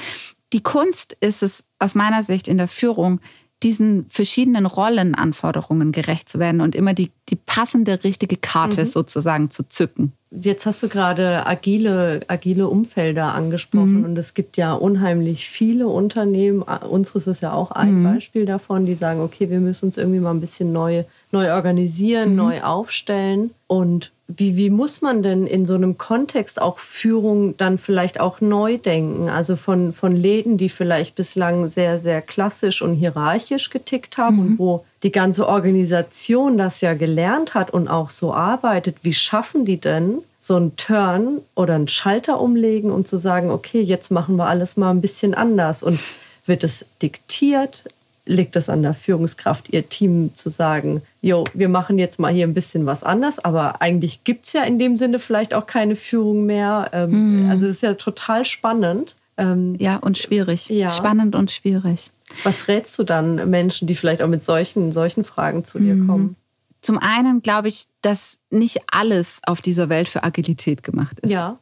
die 0.53 0.61
Kunst 0.61 1.15
ist 1.19 1.41
es 1.43 1.63
aus 1.79 1.95
meiner 1.95 2.23
Sicht 2.23 2.47
in 2.47 2.57
der 2.57 2.67
Führung, 2.67 3.19
diesen 3.63 4.05
verschiedenen 4.09 4.65
Rollenanforderungen 4.65 5.91
gerecht 5.93 6.27
zu 6.27 6.37
werden 6.39 6.59
und 6.61 6.75
immer 6.75 6.93
die, 6.93 7.11
die 7.29 7.37
passende, 7.37 8.03
richtige 8.03 8.35
Karte 8.35 8.85
sozusagen 8.85 9.49
zu 9.51 9.63
zücken. 9.67 10.11
Jetzt 10.31 10.65
hast 10.65 10.83
du 10.83 10.89
gerade 10.89 11.45
agile, 11.45 12.21
agile 12.27 12.67
Umfelder 12.67 13.33
angesprochen 13.33 13.99
Mhm. 13.99 14.03
und 14.05 14.17
es 14.17 14.33
gibt 14.33 14.57
ja 14.57 14.73
unheimlich 14.73 15.47
viele 15.49 15.87
Unternehmen. 15.87 16.61
äh, 16.67 16.85
Unseres 16.85 17.27
ist 17.27 17.41
ja 17.41 17.53
auch 17.53 17.71
ein 17.71 17.99
Mhm. 18.01 18.03
Beispiel 18.03 18.45
davon, 18.45 18.85
die 18.85 18.95
sagen, 18.95 19.21
okay, 19.21 19.49
wir 19.49 19.59
müssen 19.59 19.85
uns 19.85 19.97
irgendwie 19.97 20.19
mal 20.19 20.31
ein 20.31 20.41
bisschen 20.41 20.73
neu, 20.73 21.03
neu 21.33 21.51
organisieren, 21.53 22.29
Mhm. 22.31 22.35
neu 22.35 22.61
aufstellen. 22.61 23.51
Und 23.67 24.11
wie, 24.27 24.55
wie 24.55 24.69
muss 24.69 25.01
man 25.01 25.21
denn 25.21 25.45
in 25.45 25.65
so 25.65 25.73
einem 25.75 25.97
Kontext 25.97 26.61
auch 26.61 26.79
Führung 26.79 27.57
dann 27.57 27.77
vielleicht 27.77 28.19
auch 28.19 28.39
neu 28.39 28.77
denken? 28.77 29.27
Also 29.29 29.57
von, 29.57 29.91
von 29.93 30.15
Läden, 30.15 30.57
die 30.57 30.69
vielleicht 30.69 31.15
bislang 31.15 31.67
sehr, 31.67 31.99
sehr 31.99 32.21
klassisch 32.21 32.81
und 32.81 32.93
hierarchisch 32.93 33.69
getickt 33.69 34.17
haben 34.17 34.39
und 34.39 34.59
wo 34.59 34.85
die 35.03 35.11
ganze 35.11 35.47
Organisation 35.47 36.57
das 36.57 36.79
ja 36.81 36.93
gelernt 36.93 37.53
hat 37.53 37.71
und 37.71 37.89
auch 37.89 38.09
so 38.09 38.33
arbeitet. 38.33 38.97
Wie 39.01 39.13
schaffen 39.13 39.65
die 39.65 39.77
denn 39.81 40.19
so 40.39 40.55
einen 40.55 40.75
Turn 40.77 41.39
oder 41.55 41.75
einen 41.75 41.87
Schalter 41.89 42.39
umlegen 42.39 42.91
und 42.91 43.07
zu 43.07 43.17
sagen, 43.17 43.49
okay, 43.49 43.81
jetzt 43.81 44.09
machen 44.11 44.37
wir 44.37 44.47
alles 44.47 44.77
mal 44.77 44.91
ein 44.91 45.01
bisschen 45.01 45.33
anders 45.33 45.83
und 45.83 45.99
wird 46.45 46.63
es 46.63 46.85
diktiert? 47.01 47.83
Liegt 48.25 48.55
es 48.55 48.69
an 48.69 48.83
der 48.83 48.93
Führungskraft, 48.93 49.73
ihr 49.73 49.89
Team 49.89 50.33
zu 50.33 50.49
sagen, 50.49 51.01
jo, 51.21 51.43
wir 51.53 51.67
machen 51.67 51.99
jetzt 51.99 52.19
mal 52.19 52.31
hier 52.31 52.47
ein 52.47 52.53
bisschen 52.53 52.85
was 52.85 53.03
anders, 53.03 53.39
aber 53.39 53.81
eigentlich 53.81 54.23
gibt 54.23 54.45
es 54.45 54.53
ja 54.53 54.63
in 54.63 54.79
dem 54.79 54.95
Sinne 54.95 55.19
vielleicht 55.19 55.53
auch 55.53 55.65
keine 55.67 55.95
Führung 55.97 56.45
mehr. 56.45 56.89
Ähm, 56.93 57.47
Also 57.49 57.67
das 57.67 57.77
ist 57.77 57.83
ja 57.83 57.95
total 57.95 58.45
spannend. 58.45 59.15
Ähm, 59.37 59.75
Ja, 59.79 59.97
und 59.97 60.17
schwierig. 60.17 60.69
Ja. 60.69 60.89
Spannend 60.89 61.35
und 61.35 61.51
schwierig. 61.51 62.11
was 62.43 62.67
rätst 62.67 62.97
du 62.97 63.03
dann 63.03 63.49
Menschen, 63.49 63.87
die 63.87 63.95
vielleicht 63.95 64.21
auch 64.21 64.27
mit 64.27 64.43
solchen, 64.43 64.91
solchen 64.91 65.23
Fragen 65.25 65.65
zu 65.65 65.79
dir 65.79 65.95
kommen? 66.05 66.35
Zum 66.81 66.97
einen 66.97 67.41
glaube 67.41 67.67
ich, 67.67 67.85
dass 68.01 68.39
nicht 68.49 68.81
alles 68.91 69.39
auf 69.45 69.61
dieser 69.61 69.89
Welt 69.89 70.07
für 70.07 70.23
Agilität 70.23 70.83
gemacht 70.83 71.19
ist. 71.21 71.31
Ja. 71.31 71.57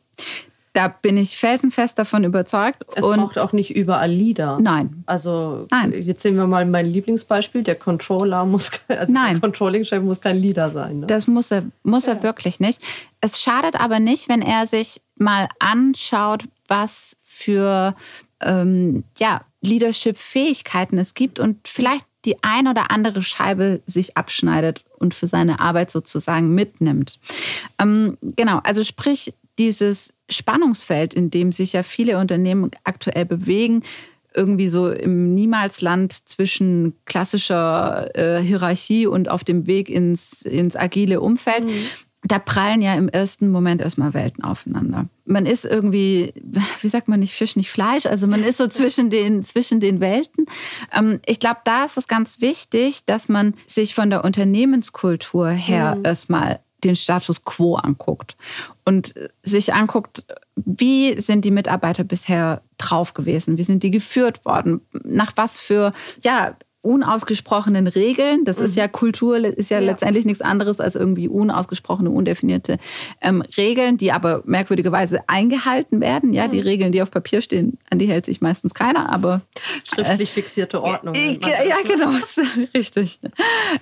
Da 0.73 0.87
bin 0.87 1.17
ich 1.17 1.37
felsenfest 1.37 1.99
davon 1.99 2.23
überzeugt. 2.23 2.85
Es 2.95 3.03
und 3.03 3.17
braucht 3.17 3.37
auch 3.37 3.51
nicht 3.51 3.75
überall 3.75 4.09
Leader. 4.09 4.57
Nein. 4.61 5.03
Also 5.05 5.67
Nein. 5.69 5.93
jetzt 5.93 6.21
sehen 6.21 6.37
wir 6.37 6.47
mal 6.47 6.65
mein 6.65 6.85
Lieblingsbeispiel. 6.85 7.63
Der 7.63 7.75
Controller 7.75 8.45
muss, 8.45 8.71
also 8.87 9.13
Nein. 9.13 9.33
der 9.33 9.41
Controlling-Chef 9.41 10.01
muss 10.01 10.21
kein 10.21 10.37
Leader 10.37 10.71
sein. 10.71 11.01
Ne? 11.01 11.07
Das 11.07 11.27
muss 11.27 11.51
er, 11.51 11.63
muss 11.83 12.05
ja. 12.05 12.13
er 12.13 12.23
wirklich 12.23 12.59
nicht. 12.59 12.81
Es 13.19 13.41
schadet 13.41 13.75
aber 13.75 13.99
nicht, 13.99 14.29
wenn 14.29 14.41
er 14.41 14.65
sich 14.65 15.01
mal 15.17 15.49
anschaut, 15.59 16.43
was 16.67 17.17
für 17.21 17.95
ähm, 18.41 19.03
ja, 19.19 19.41
Leadership-Fähigkeiten 19.61 20.97
es 20.97 21.13
gibt 21.13 21.39
und 21.39 21.67
vielleicht 21.67 22.05
die 22.25 22.43
ein 22.43 22.67
oder 22.67 22.91
andere 22.91 23.21
Scheibe 23.21 23.81
sich 23.87 24.15
abschneidet 24.15 24.83
und 24.99 25.13
für 25.13 25.27
seine 25.27 25.59
Arbeit 25.59 25.91
sozusagen 25.91 26.53
mitnimmt. 26.53 27.19
Ähm, 27.79 28.17
genau, 28.21 28.59
also 28.63 28.83
sprich, 28.83 29.33
dieses 29.59 30.13
Spannungsfeld, 30.29 31.13
in 31.13 31.29
dem 31.29 31.51
sich 31.51 31.73
ja 31.73 31.83
viele 31.83 32.17
Unternehmen 32.17 32.71
aktuell 32.83 33.25
bewegen, 33.25 33.83
irgendwie 34.33 34.69
so 34.69 34.89
im 34.89 35.35
Niemalsland 35.35 36.13
zwischen 36.13 36.93
klassischer 37.05 38.15
äh, 38.15 38.41
Hierarchie 38.41 39.05
und 39.05 39.29
auf 39.29 39.43
dem 39.43 39.67
Weg 39.67 39.89
ins, 39.89 40.43
ins 40.43 40.75
agile 40.75 41.19
Umfeld. 41.19 41.65
Mhm 41.65 41.85
da 42.23 42.37
prallen 42.37 42.81
ja 42.81 42.93
im 42.95 43.09
ersten 43.09 43.49
Moment 43.49 43.81
erstmal 43.81 44.13
Welten 44.13 44.43
aufeinander. 44.43 45.07
Man 45.25 45.45
ist 45.45 45.65
irgendwie, 45.65 46.33
wie 46.81 46.87
sagt 46.87 47.07
man 47.07 47.19
nicht 47.19 47.33
Fisch, 47.33 47.55
nicht 47.55 47.71
Fleisch, 47.71 48.05
also 48.05 48.27
man 48.27 48.43
ist 48.43 48.57
so 48.57 48.67
zwischen 48.69 49.09
den, 49.09 49.43
zwischen 49.43 49.79
den 49.79 49.99
Welten. 49.99 50.45
Ähm, 50.93 51.19
ich 51.25 51.39
glaube, 51.39 51.61
da 51.63 51.85
ist 51.85 51.97
es 51.97 52.07
ganz 52.07 52.41
wichtig, 52.41 53.05
dass 53.05 53.27
man 53.27 53.55
sich 53.65 53.95
von 53.95 54.09
der 54.09 54.23
Unternehmenskultur 54.23 55.49
her 55.49 55.95
mhm. 55.95 56.05
erstmal 56.05 56.59
den 56.83 56.95
Status 56.95 57.43
quo 57.43 57.75
anguckt 57.75 58.35
und 58.85 59.13
sich 59.43 59.73
anguckt, 59.73 60.25
wie 60.55 61.19
sind 61.19 61.45
die 61.45 61.51
Mitarbeiter 61.51 62.03
bisher 62.03 62.61
drauf 62.77 63.13
gewesen, 63.13 63.57
wie 63.57 63.63
sind 63.63 63.83
die 63.83 63.91
geführt 63.91 64.45
worden, 64.45 64.81
nach 65.03 65.33
was 65.35 65.59
für 65.59 65.93
ja, 66.21 66.55
unausgesprochenen 66.81 67.87
Regeln. 67.87 68.43
Das 68.43 68.57
mhm. 68.57 68.65
ist 68.65 68.75
ja 68.75 68.87
Kultur, 68.87 69.37
ist 69.37 69.69
ja, 69.69 69.79
ja, 69.79 69.85
letztendlich 69.85 70.25
nichts 70.25 70.41
anderes 70.41 70.79
als 70.79 70.95
irgendwie 70.95 71.27
unausgesprochene, 71.27 72.09
undefinierte 72.09 72.79
ähm, 73.21 73.43
Regeln, 73.55 73.97
die 73.97 74.11
aber 74.11 74.41
merkwürdigerweise 74.45 75.21
eingehalten 75.27 76.01
werden. 76.01 76.33
Ja, 76.33 76.47
mhm. 76.47 76.51
die 76.51 76.59
Regeln, 76.59 76.91
die 76.91 77.01
auf 77.01 77.11
Papier 77.11 77.41
stehen, 77.41 77.77
an 77.89 77.99
die 77.99 78.07
hält 78.07 78.25
sich 78.25 78.41
meistens 78.41 78.73
keiner, 78.73 79.11
aber 79.11 79.41
schriftlich 79.83 80.31
äh, 80.31 80.33
fixierte 80.33 80.81
Ordnung. 80.81 81.13
Äh, 81.13 81.37
ja, 81.41 81.75
genau, 81.85 82.11
richtig. 82.73 83.19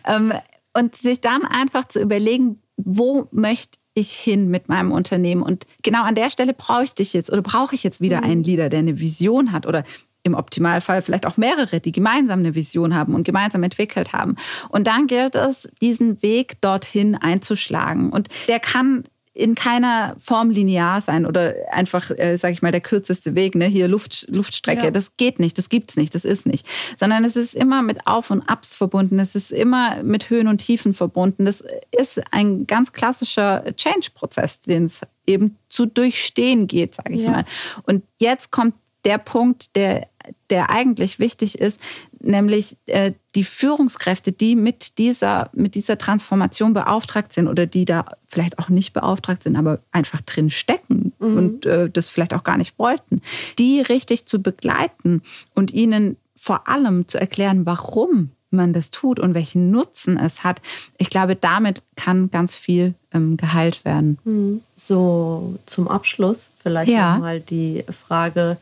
Ähm, 0.05 0.33
und 0.73 0.95
sich 0.95 1.21
dann 1.21 1.43
einfach 1.45 1.87
zu 1.87 2.01
überlegen, 2.01 2.61
wo 2.85 3.27
möchte 3.31 3.77
ich 3.93 4.11
hin 4.11 4.49
mit 4.49 4.69
meinem 4.69 4.91
Unternehmen? 4.91 5.41
Und 5.41 5.65
genau 5.83 6.03
an 6.03 6.15
der 6.15 6.29
Stelle 6.29 6.53
brauche 6.53 6.85
ich 6.85 6.95
dich 6.95 7.13
jetzt 7.13 7.31
oder 7.31 7.41
brauche 7.41 7.75
ich 7.75 7.83
jetzt 7.83 8.01
wieder 8.01 8.19
mhm. 8.19 8.23
einen 8.23 8.43
Leader, 8.43 8.69
der 8.69 8.79
eine 8.79 8.99
Vision 8.99 9.51
hat 9.51 9.65
oder 9.65 9.83
im 10.23 10.33
Optimalfall 10.33 11.01
vielleicht 11.01 11.25
auch 11.25 11.37
mehrere, 11.37 11.79
die 11.79 11.91
gemeinsam 11.91 12.39
eine 12.39 12.55
Vision 12.55 12.93
haben 12.93 13.15
und 13.15 13.23
gemeinsam 13.23 13.63
entwickelt 13.63 14.13
haben. 14.13 14.35
Und 14.69 14.87
dann 14.87 15.07
gilt 15.07 15.35
es, 15.35 15.69
diesen 15.81 16.21
Weg 16.21 16.59
dorthin 16.61 17.15
einzuschlagen. 17.15 18.09
Und 18.09 18.27
der 18.47 18.59
kann 18.59 19.05
in 19.33 19.55
keiner 19.55 20.15
Form 20.19 20.49
linear 20.49 21.01
sein 21.01 21.25
oder 21.25 21.53
einfach, 21.71 22.09
äh, 22.11 22.35
sage 22.37 22.53
ich 22.53 22.61
mal, 22.61 22.71
der 22.71 22.81
kürzeste 22.81 23.35
Weg, 23.35 23.55
ne? 23.55 23.65
hier 23.65 23.87
Luft, 23.87 24.25
Luftstrecke. 24.29 24.85
Ja. 24.85 24.91
Das 24.91 25.17
geht 25.17 25.39
nicht, 25.39 25.57
das 25.57 25.69
gibt's 25.69 25.95
nicht, 25.97 26.13
das 26.15 26.25
ist 26.25 26.45
nicht. 26.45 26.67
Sondern 26.97 27.23
es 27.23 27.35
ist 27.35 27.55
immer 27.55 27.81
mit 27.81 28.07
Auf 28.07 28.31
und 28.31 28.41
Abs 28.41 28.75
verbunden, 28.75 29.19
es 29.19 29.35
ist 29.35 29.51
immer 29.51 30.03
mit 30.03 30.29
Höhen 30.29 30.47
und 30.47 30.57
Tiefen 30.57 30.93
verbunden. 30.93 31.45
Das 31.45 31.63
ist 31.97 32.21
ein 32.31 32.65
ganz 32.67 32.91
klassischer 32.91 33.63
Change-Prozess, 33.75 34.61
den 34.61 34.85
es 34.85 35.01
eben 35.25 35.57
zu 35.69 35.85
durchstehen 35.85 36.67
geht, 36.67 36.95
sage 36.95 37.13
ich 37.13 37.21
ja. 37.21 37.31
mal. 37.31 37.45
Und 37.83 38.03
jetzt 38.17 38.51
kommt 38.51 38.73
der 39.05 39.17
Punkt, 39.17 39.75
der, 39.75 40.07
der 40.49 40.69
eigentlich 40.69 41.19
wichtig 41.19 41.59
ist, 41.59 41.79
nämlich 42.19 42.75
äh, 42.87 43.13
die 43.35 43.43
Führungskräfte, 43.43 44.31
die 44.31 44.55
mit 44.55 44.97
dieser, 44.97 45.49
mit 45.53 45.75
dieser 45.75 45.97
Transformation 45.97 46.73
beauftragt 46.73 47.33
sind 47.33 47.47
oder 47.47 47.65
die 47.65 47.85
da 47.85 48.05
vielleicht 48.27 48.59
auch 48.59 48.69
nicht 48.69 48.93
beauftragt 48.93 49.43
sind, 49.43 49.55
aber 49.55 49.79
einfach 49.91 50.21
drin 50.21 50.49
stecken 50.49 51.13
mhm. 51.19 51.37
und 51.37 51.65
äh, 51.65 51.89
das 51.89 52.09
vielleicht 52.09 52.33
auch 52.33 52.43
gar 52.43 52.57
nicht 52.57 52.77
wollten, 52.77 53.21
die 53.57 53.81
richtig 53.81 54.25
zu 54.25 54.41
begleiten 54.41 55.21
und 55.55 55.73
ihnen 55.73 56.17
vor 56.35 56.67
allem 56.67 57.07
zu 57.07 57.19
erklären, 57.19 57.65
warum 57.65 58.31
man 58.51 58.73
das 58.73 58.91
tut 58.91 59.19
und 59.19 59.33
welchen 59.35 59.69
Nutzen 59.71 60.17
es 60.17 60.43
hat. 60.43 60.61
Ich 60.97 61.09
glaube, 61.09 61.35
damit 61.35 61.83
kann 61.95 62.31
ganz 62.31 62.55
viel 62.55 62.95
ähm, 63.13 63.37
geheilt 63.37 63.85
werden. 63.85 64.17
Mhm. 64.23 64.61
So 64.75 65.59
zum 65.65 65.87
Abschluss 65.87 66.49
vielleicht 66.61 66.91
ja. 66.91 67.13
nochmal 67.13 67.41
die 67.41 67.83
Frage, 68.07 68.57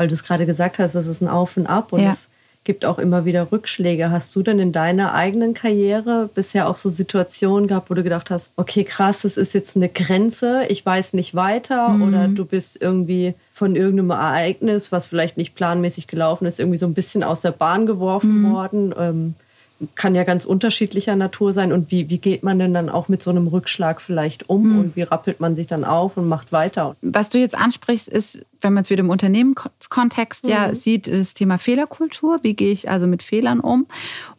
weil 0.00 0.08
du 0.08 0.14
es 0.14 0.24
gerade 0.24 0.46
gesagt 0.46 0.78
hast, 0.78 0.94
es 0.94 1.06
ist 1.06 1.20
ein 1.20 1.28
Auf 1.28 1.58
und 1.58 1.66
Ab 1.66 1.92
und 1.92 2.00
ja. 2.00 2.08
es 2.08 2.30
gibt 2.64 2.86
auch 2.86 2.98
immer 2.98 3.26
wieder 3.26 3.52
Rückschläge. 3.52 4.10
Hast 4.10 4.34
du 4.34 4.42
denn 4.42 4.58
in 4.58 4.72
deiner 4.72 5.12
eigenen 5.12 5.52
Karriere 5.52 6.30
bisher 6.34 6.70
auch 6.70 6.78
so 6.78 6.88
Situationen 6.88 7.68
gehabt, 7.68 7.90
wo 7.90 7.94
du 7.94 8.02
gedacht 8.02 8.30
hast, 8.30 8.48
okay, 8.56 8.84
krass, 8.84 9.20
das 9.20 9.36
ist 9.36 9.52
jetzt 9.52 9.76
eine 9.76 9.90
Grenze, 9.90 10.64
ich 10.70 10.86
weiß 10.86 11.12
nicht 11.12 11.34
weiter 11.34 11.90
mhm. 11.90 12.02
oder 12.08 12.28
du 12.28 12.46
bist 12.46 12.80
irgendwie 12.80 13.34
von 13.52 13.76
irgendeinem 13.76 14.08
Ereignis, 14.12 14.90
was 14.90 15.04
vielleicht 15.04 15.36
nicht 15.36 15.54
planmäßig 15.54 16.06
gelaufen 16.06 16.46
ist, 16.46 16.60
irgendwie 16.60 16.78
so 16.78 16.86
ein 16.86 16.94
bisschen 16.94 17.22
aus 17.22 17.42
der 17.42 17.52
Bahn 17.52 17.84
geworfen 17.84 18.40
mhm. 18.40 18.52
worden? 18.54 18.94
Ähm, 18.98 19.34
kann 19.94 20.14
ja 20.14 20.24
ganz 20.24 20.44
unterschiedlicher 20.44 21.16
Natur 21.16 21.52
sein. 21.52 21.72
Und 21.72 21.90
wie, 21.90 22.10
wie 22.10 22.18
geht 22.18 22.42
man 22.42 22.58
denn 22.58 22.74
dann 22.74 22.88
auch 22.88 23.08
mit 23.08 23.22
so 23.22 23.30
einem 23.30 23.46
Rückschlag 23.46 24.00
vielleicht 24.00 24.48
um 24.48 24.72
mhm. 24.72 24.78
und 24.78 24.96
wie 24.96 25.02
rappelt 25.02 25.40
man 25.40 25.56
sich 25.56 25.66
dann 25.66 25.84
auf 25.84 26.16
und 26.16 26.28
macht 26.28 26.52
weiter? 26.52 26.96
Was 27.02 27.30
du 27.30 27.38
jetzt 27.38 27.56
ansprichst, 27.56 28.08
ist, 28.08 28.44
wenn 28.60 28.74
man 28.74 28.82
es 28.82 28.90
wieder 28.90 29.00
im 29.00 29.10
Unternehmenskontext 29.10 30.44
mhm. 30.44 30.50
ja 30.50 30.74
sieht, 30.74 31.06
das 31.10 31.34
Thema 31.34 31.58
Fehlerkultur. 31.58 32.40
Wie 32.42 32.54
gehe 32.54 32.72
ich 32.72 32.90
also 32.90 33.06
mit 33.06 33.22
Fehlern 33.22 33.60
um? 33.60 33.86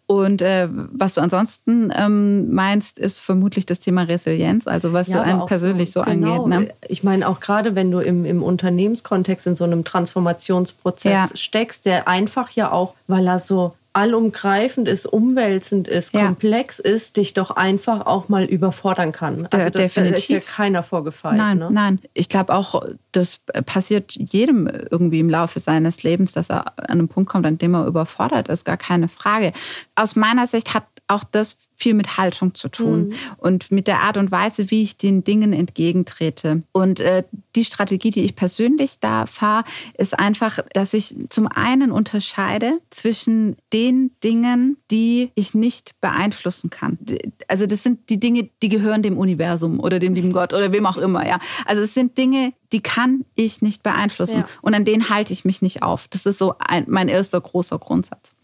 Und 0.05 0.41
äh, 0.41 0.67
was 0.69 1.13
du 1.13 1.21
ansonsten 1.21 1.89
ähm, 1.95 2.53
meinst, 2.53 2.99
ist 2.99 3.19
vermutlich 3.19 3.65
das 3.65 3.79
Thema 3.79 4.03
Resilienz, 4.03 4.67
also 4.67 4.91
was 4.91 5.07
ja, 5.07 5.21
einen 5.21 5.45
persönlich 5.45 5.91
so, 5.91 6.03
so 6.03 6.11
genau. 6.11 6.43
angeht. 6.43 6.67
Ne? 6.67 6.73
Ich 6.89 7.05
meine, 7.05 7.29
auch 7.29 7.39
gerade 7.39 7.75
wenn 7.75 7.91
du 7.91 7.99
im, 7.99 8.25
im 8.25 8.43
Unternehmenskontext 8.43 9.47
in 9.47 9.55
so 9.55 9.63
einem 9.63 9.85
Transformationsprozess 9.85 11.13
ja. 11.13 11.29
steckst, 11.33 11.85
der 11.85 12.09
einfach 12.09 12.49
ja 12.51 12.73
auch, 12.73 12.95
weil 13.07 13.25
er 13.25 13.39
so 13.39 13.73
allumgreifend 13.93 14.87
ist, 14.87 15.05
umwälzend 15.05 15.87
ist, 15.87 16.13
ja. 16.13 16.25
komplex 16.25 16.79
ist, 16.79 17.17
dich 17.17 17.33
doch 17.33 17.51
einfach 17.51 18.05
auch 18.05 18.29
mal 18.29 18.45
überfordern 18.45 19.11
kann. 19.11 19.47
Also 19.51 19.69
das, 19.69 19.81
Definitiv. 19.81 20.17
ist 20.17 20.29
ja 20.29 20.39
keiner 20.39 20.83
vorgefallen. 20.83 21.37
Nein, 21.37 21.57
ne? 21.57 21.69
nein. 21.71 21.99
Ich 22.13 22.29
glaube 22.29 22.53
auch, 22.53 22.83
das 23.11 23.41
passiert 23.65 24.13
jedem 24.13 24.67
irgendwie 24.67 25.19
im 25.19 25.29
Laufe 25.29 25.59
seines 25.59 26.03
Lebens, 26.03 26.31
dass 26.31 26.49
er 26.49 26.67
an 26.77 26.99
einen 26.99 27.07
Punkt 27.09 27.29
kommt, 27.29 27.45
an 27.45 27.57
dem 27.57 27.73
er 27.73 27.85
überfordert 27.85 28.47
ist, 28.47 28.63
gar 28.63 28.77
keine 28.77 29.09
Frage. 29.09 29.51
Aus 29.95 30.15
meiner 30.15 30.47
Sicht 30.47 30.73
hat 30.73 30.85
auch 31.11 31.23
das 31.23 31.57
viel 31.81 31.93
mit 31.95 32.17
Haltung 32.17 32.53
zu 32.53 32.69
tun 32.69 33.07
mhm. 33.07 33.13
und 33.37 33.71
mit 33.71 33.87
der 33.87 34.01
Art 34.01 34.17
und 34.17 34.31
Weise, 34.31 34.69
wie 34.69 34.83
ich 34.83 34.97
den 34.97 35.23
Dingen 35.23 35.51
entgegentrete. 35.51 36.61
Und 36.71 36.99
äh, 36.99 37.23
die 37.55 37.65
Strategie, 37.65 38.11
die 38.11 38.21
ich 38.21 38.35
persönlich 38.35 38.99
da 38.99 39.25
fahre, 39.25 39.63
ist 39.97 40.17
einfach, 40.17 40.59
dass 40.73 40.93
ich 40.93 41.15
zum 41.29 41.47
einen 41.47 41.91
unterscheide 41.91 42.79
zwischen 42.91 43.57
den 43.73 44.11
Dingen, 44.23 44.77
die 44.91 45.31
ich 45.33 45.55
nicht 45.55 45.99
beeinflussen 46.01 46.69
kann. 46.69 46.99
Also 47.47 47.65
das 47.65 47.81
sind 47.81 48.09
die 48.09 48.19
Dinge, 48.19 48.49
die 48.61 48.69
gehören 48.69 49.01
dem 49.01 49.17
Universum 49.17 49.79
oder 49.79 49.97
dem 49.97 50.13
lieben 50.13 50.33
Gott 50.33 50.53
oder 50.53 50.71
wem 50.71 50.85
auch 50.85 50.97
immer. 50.97 51.27
Ja, 51.27 51.39
also 51.65 51.81
es 51.81 51.95
sind 51.95 52.17
Dinge, 52.17 52.53
die 52.71 52.81
kann 52.81 53.25
ich 53.35 53.61
nicht 53.61 53.83
beeinflussen 53.83 54.41
ja. 54.41 54.45
und 54.61 54.73
an 54.75 54.85
denen 54.85 55.09
halte 55.09 55.33
ich 55.33 55.45
mich 55.45 55.61
nicht 55.61 55.83
auf. 55.83 56.07
Das 56.07 56.25
ist 56.25 56.37
so 56.37 56.55
ein, 56.59 56.85
mein 56.87 57.07
erster 57.07 57.41
großer 57.41 57.79
Grundsatz. 57.79 58.35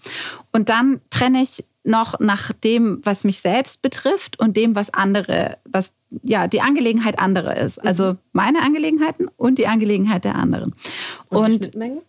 Und 0.51 0.69
dann 0.69 1.01
trenne 1.09 1.41
ich 1.41 1.63
noch 1.87 2.19
nach 2.19 2.51
dem, 2.51 2.99
was 3.03 3.23
mich 3.23 3.39
selbst 3.39 3.81
betrifft 3.81 4.39
und 4.39 4.57
dem, 4.57 4.75
was 4.75 4.93
andere, 4.93 5.57
was 5.65 5.93
ja 6.21 6.47
die 6.47 6.61
Angelegenheit 6.61 7.17
anderer 7.17 7.57
ist. 7.57 7.81
Mhm. 7.81 7.87
Also 7.87 8.17
meine 8.33 8.61
Angelegenheiten 8.61 9.27
und 9.37 9.57
die 9.57 9.67
Angelegenheit 9.67 10.25
der 10.25 10.35
anderen. 10.35 10.75
Und, 11.29 11.39
und 11.39 11.63
Schnittmengen? 11.63 12.01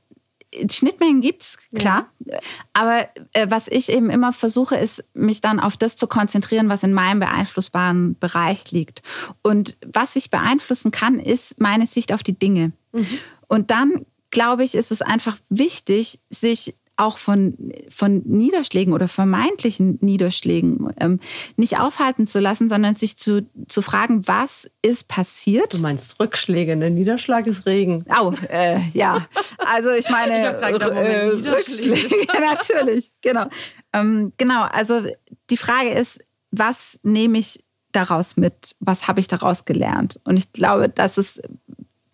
Schnittmengen 0.70 1.20
gibt 1.20 1.42
es, 1.42 1.58
klar. 1.74 2.08
Ja. 2.24 2.38
Aber 2.72 3.08
äh, 3.34 3.48
was 3.50 3.68
ich 3.68 3.90
eben 3.90 4.08
immer 4.08 4.32
versuche, 4.32 4.76
ist, 4.76 5.04
mich 5.12 5.42
dann 5.42 5.60
auf 5.60 5.76
das 5.76 5.96
zu 5.96 6.06
konzentrieren, 6.06 6.70
was 6.70 6.82
in 6.82 6.94
meinem 6.94 7.20
beeinflussbaren 7.20 8.18
Bereich 8.18 8.70
liegt. 8.70 9.02
Und 9.42 9.76
was 9.86 10.16
ich 10.16 10.30
beeinflussen 10.30 10.90
kann, 10.90 11.20
ist 11.20 11.60
meine 11.60 11.86
Sicht 11.86 12.12
auf 12.12 12.22
die 12.22 12.38
Dinge. 12.38 12.72
Mhm. 12.92 13.06
Und 13.46 13.70
dann, 13.70 14.06
glaube 14.30 14.64
ich, 14.64 14.74
ist 14.74 14.90
es 14.90 15.02
einfach 15.02 15.36
wichtig, 15.50 16.18
sich 16.30 16.74
auch 16.98 17.16
von, 17.16 17.56
von 17.88 18.22
Niederschlägen 18.24 18.92
oder 18.92 19.06
vermeintlichen 19.06 19.98
Niederschlägen 20.00 20.92
ähm, 20.98 21.20
nicht 21.56 21.78
aufhalten 21.78 22.26
zu 22.26 22.40
lassen, 22.40 22.68
sondern 22.68 22.96
sich 22.96 23.16
zu, 23.16 23.48
zu 23.68 23.82
fragen, 23.82 24.26
was 24.26 24.68
ist 24.82 25.06
passiert. 25.06 25.74
Du 25.74 25.78
meinst 25.78 26.18
Rückschläge, 26.18 26.74
ne? 26.74 26.90
Niederschlag 26.90 27.46
ist 27.46 27.66
Regen. 27.66 28.04
Oh, 28.20 28.32
äh, 28.48 28.80
ja. 28.92 29.26
Also 29.58 29.90
ich 29.90 30.08
meine 30.10 30.58
ich 30.58 30.82
äh, 30.82 31.50
Rückschläge, 31.50 32.26
natürlich, 32.40 33.12
genau. 33.22 33.46
Ähm, 33.92 34.32
genau, 34.36 34.64
also 34.64 35.02
die 35.50 35.56
Frage 35.56 35.90
ist, 35.90 36.20
was 36.50 36.98
nehme 37.04 37.38
ich 37.38 37.64
daraus 37.92 38.36
mit? 38.36 38.74
Was 38.80 39.06
habe 39.06 39.20
ich 39.20 39.28
daraus 39.28 39.64
gelernt? 39.64 40.20
Und 40.24 40.36
ich 40.36 40.52
glaube, 40.52 40.88
das 40.88 41.16
ist 41.16 41.40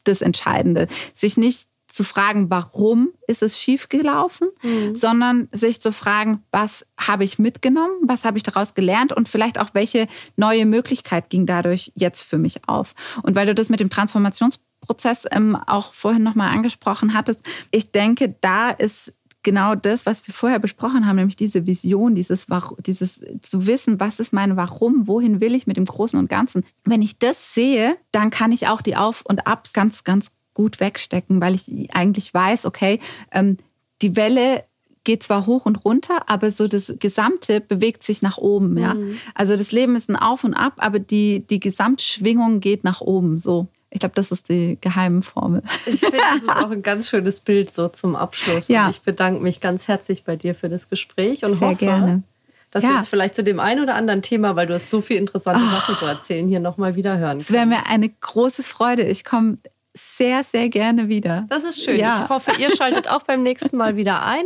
das 0.04 0.20
Entscheidende. 0.20 0.88
Sich 1.14 1.36
nicht 1.36 1.68
zu 1.94 2.02
fragen, 2.02 2.50
warum 2.50 3.12
ist 3.28 3.42
es 3.42 3.60
schiefgelaufen, 3.60 4.48
mhm. 4.62 4.96
sondern 4.96 5.48
sich 5.52 5.80
zu 5.80 5.92
fragen, 5.92 6.42
was 6.50 6.86
habe 6.98 7.22
ich 7.22 7.38
mitgenommen, 7.38 7.94
was 8.02 8.24
habe 8.24 8.36
ich 8.36 8.42
daraus 8.42 8.74
gelernt 8.74 9.12
und 9.12 9.28
vielleicht 9.28 9.60
auch, 9.60 9.70
welche 9.74 10.08
neue 10.36 10.66
Möglichkeit 10.66 11.30
ging 11.30 11.46
dadurch 11.46 11.92
jetzt 11.94 12.22
für 12.22 12.38
mich 12.38 12.68
auf. 12.68 12.94
Und 13.22 13.36
weil 13.36 13.46
du 13.46 13.54
das 13.54 13.68
mit 13.68 13.78
dem 13.78 13.90
Transformationsprozess 13.90 15.26
ähm, 15.30 15.54
auch 15.54 15.92
vorhin 15.92 16.24
nochmal 16.24 16.52
angesprochen 16.52 17.14
hattest, 17.14 17.40
ich 17.70 17.92
denke, 17.92 18.34
da 18.40 18.70
ist 18.70 19.14
genau 19.44 19.76
das, 19.76 20.06
was 20.06 20.26
wir 20.26 20.34
vorher 20.34 20.58
besprochen 20.58 21.06
haben, 21.06 21.16
nämlich 21.16 21.36
diese 21.36 21.66
Vision, 21.66 22.16
dieses, 22.16 22.46
dieses 22.84 23.20
zu 23.40 23.66
wissen, 23.66 24.00
was 24.00 24.18
ist 24.18 24.32
mein 24.32 24.56
Warum, 24.56 25.06
wohin 25.06 25.40
will 25.40 25.54
ich 25.54 25.68
mit 25.68 25.76
dem 25.76 25.84
Großen 25.84 26.18
und 26.18 26.28
Ganzen. 26.28 26.64
Wenn 26.84 27.02
ich 27.02 27.20
das 27.20 27.54
sehe, 27.54 27.96
dann 28.10 28.30
kann 28.30 28.50
ich 28.50 28.66
auch 28.66 28.80
die 28.80 28.96
Auf- 28.96 29.24
und 29.24 29.46
Abs 29.46 29.72
ganz, 29.72 30.02
ganz 30.02 30.32
gut 30.54 30.80
wegstecken, 30.80 31.40
weil 31.40 31.54
ich 31.54 31.94
eigentlich 31.94 32.32
weiß, 32.32 32.64
okay, 32.66 33.00
ähm, 33.32 33.58
die 34.02 34.16
Welle 34.16 34.64
geht 35.04 35.22
zwar 35.22 35.46
hoch 35.46 35.66
und 35.66 35.84
runter, 35.84 36.28
aber 36.28 36.50
so 36.50 36.66
das 36.66 36.94
Gesamte 36.98 37.60
bewegt 37.60 38.02
sich 38.02 38.22
nach 38.22 38.38
oben. 38.38 38.76
Ja? 38.78 38.94
Mhm. 38.94 39.18
Also 39.34 39.56
das 39.56 39.70
Leben 39.70 39.96
ist 39.96 40.08
ein 40.08 40.16
Auf 40.16 40.44
und 40.44 40.54
Ab, 40.54 40.74
aber 40.78 40.98
die, 40.98 41.46
die 41.46 41.60
Gesamtschwingung 41.60 42.60
geht 42.60 42.84
nach 42.84 43.00
oben. 43.00 43.38
So. 43.38 43.68
Ich 43.90 44.00
glaube, 44.00 44.14
das 44.16 44.32
ist 44.32 44.48
die 44.48 44.76
geheime 44.80 45.22
Formel. 45.22 45.62
Ich 45.86 46.00
finde, 46.00 46.16
das 46.16 46.42
ist 46.42 46.48
auch 46.48 46.70
ein 46.70 46.82
ganz 46.82 47.08
schönes 47.08 47.40
Bild 47.40 47.72
so 47.72 47.88
zum 47.88 48.16
Abschluss. 48.16 48.68
Ja. 48.68 48.86
Und 48.86 48.90
ich 48.90 49.02
bedanke 49.02 49.40
mich 49.42 49.60
ganz 49.60 49.86
herzlich 49.86 50.24
bei 50.24 50.36
dir 50.36 50.54
für 50.54 50.68
das 50.68 50.88
Gespräch 50.88 51.44
und 51.44 51.54
Sehr 51.54 51.68
hoffe, 51.68 51.76
gerne. 51.76 52.22
dass 52.70 52.82
ja. 52.82 52.90
wir 52.90 52.96
uns 52.96 53.06
vielleicht 53.06 53.36
zu 53.36 53.44
dem 53.44 53.60
einen 53.60 53.82
oder 53.82 53.94
anderen 53.94 54.22
Thema, 54.22 54.56
weil 54.56 54.66
du 54.66 54.74
hast 54.74 54.90
so 54.90 55.00
viel 55.00 55.18
interessante 55.18 55.62
oh. 55.64 55.70
Sachen 55.70 55.94
zu 55.94 56.06
erzählen, 56.06 56.48
hier 56.48 56.60
nochmal 56.60 56.96
wieder 56.96 57.18
hören. 57.18 57.38
Es 57.38 57.52
wäre 57.52 57.66
mir 57.66 57.86
eine 57.86 58.08
große 58.08 58.64
Freude. 58.64 59.02
Ich 59.02 59.24
komme 59.24 59.58
sehr, 59.96 60.42
sehr 60.44 60.68
gerne 60.68 61.08
wieder. 61.08 61.46
Das 61.48 61.62
ist 61.62 61.82
schön. 61.82 61.98
Ja. 61.98 62.24
Ich 62.24 62.28
hoffe, 62.28 62.52
ihr 62.58 62.74
schaltet 62.74 63.08
auch 63.08 63.22
beim 63.22 63.42
nächsten 63.42 63.76
Mal 63.76 63.96
wieder 63.96 64.24
ein. 64.26 64.44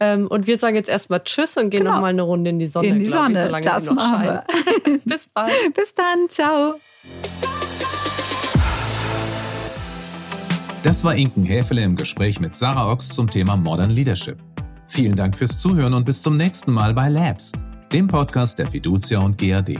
Ähm, 0.00 0.28
und 0.28 0.46
wir 0.46 0.58
sagen 0.58 0.76
jetzt 0.76 0.88
erstmal 0.88 1.24
Tschüss 1.24 1.56
und 1.56 1.70
gehen 1.70 1.80
genau. 1.80 1.94
noch 1.94 2.00
mal 2.02 2.08
eine 2.08 2.22
Runde 2.22 2.50
in 2.50 2.58
die 2.58 2.68
Sonne. 2.68 2.88
In 2.88 2.98
die 2.98 3.06
Sonne, 3.06 3.34
ich, 3.34 3.44
solange 3.46 3.64
das 3.64 3.84
sie 3.84 3.94
noch 3.94 4.08
scheint. 4.08 5.04
Bis 5.04 5.26
bald. 5.26 5.52
Bis 5.74 5.94
dann. 5.94 6.28
Ciao. 6.28 6.74
Das 10.82 11.04
war 11.04 11.16
Inken 11.16 11.44
Häfele 11.44 11.82
im 11.82 11.96
Gespräch 11.96 12.38
mit 12.38 12.54
Sarah 12.54 12.92
Ochs 12.92 13.08
zum 13.08 13.28
Thema 13.28 13.56
Modern 13.56 13.90
Leadership. 13.90 14.38
Vielen 14.86 15.16
Dank 15.16 15.36
fürs 15.36 15.58
Zuhören 15.58 15.92
und 15.92 16.04
bis 16.04 16.22
zum 16.22 16.36
nächsten 16.36 16.72
Mal 16.72 16.94
bei 16.94 17.08
Labs, 17.08 17.52
dem 17.92 18.06
Podcast 18.06 18.58
der 18.58 18.68
Fiducia 18.68 19.18
und 19.18 19.36
GAD. 19.36 19.78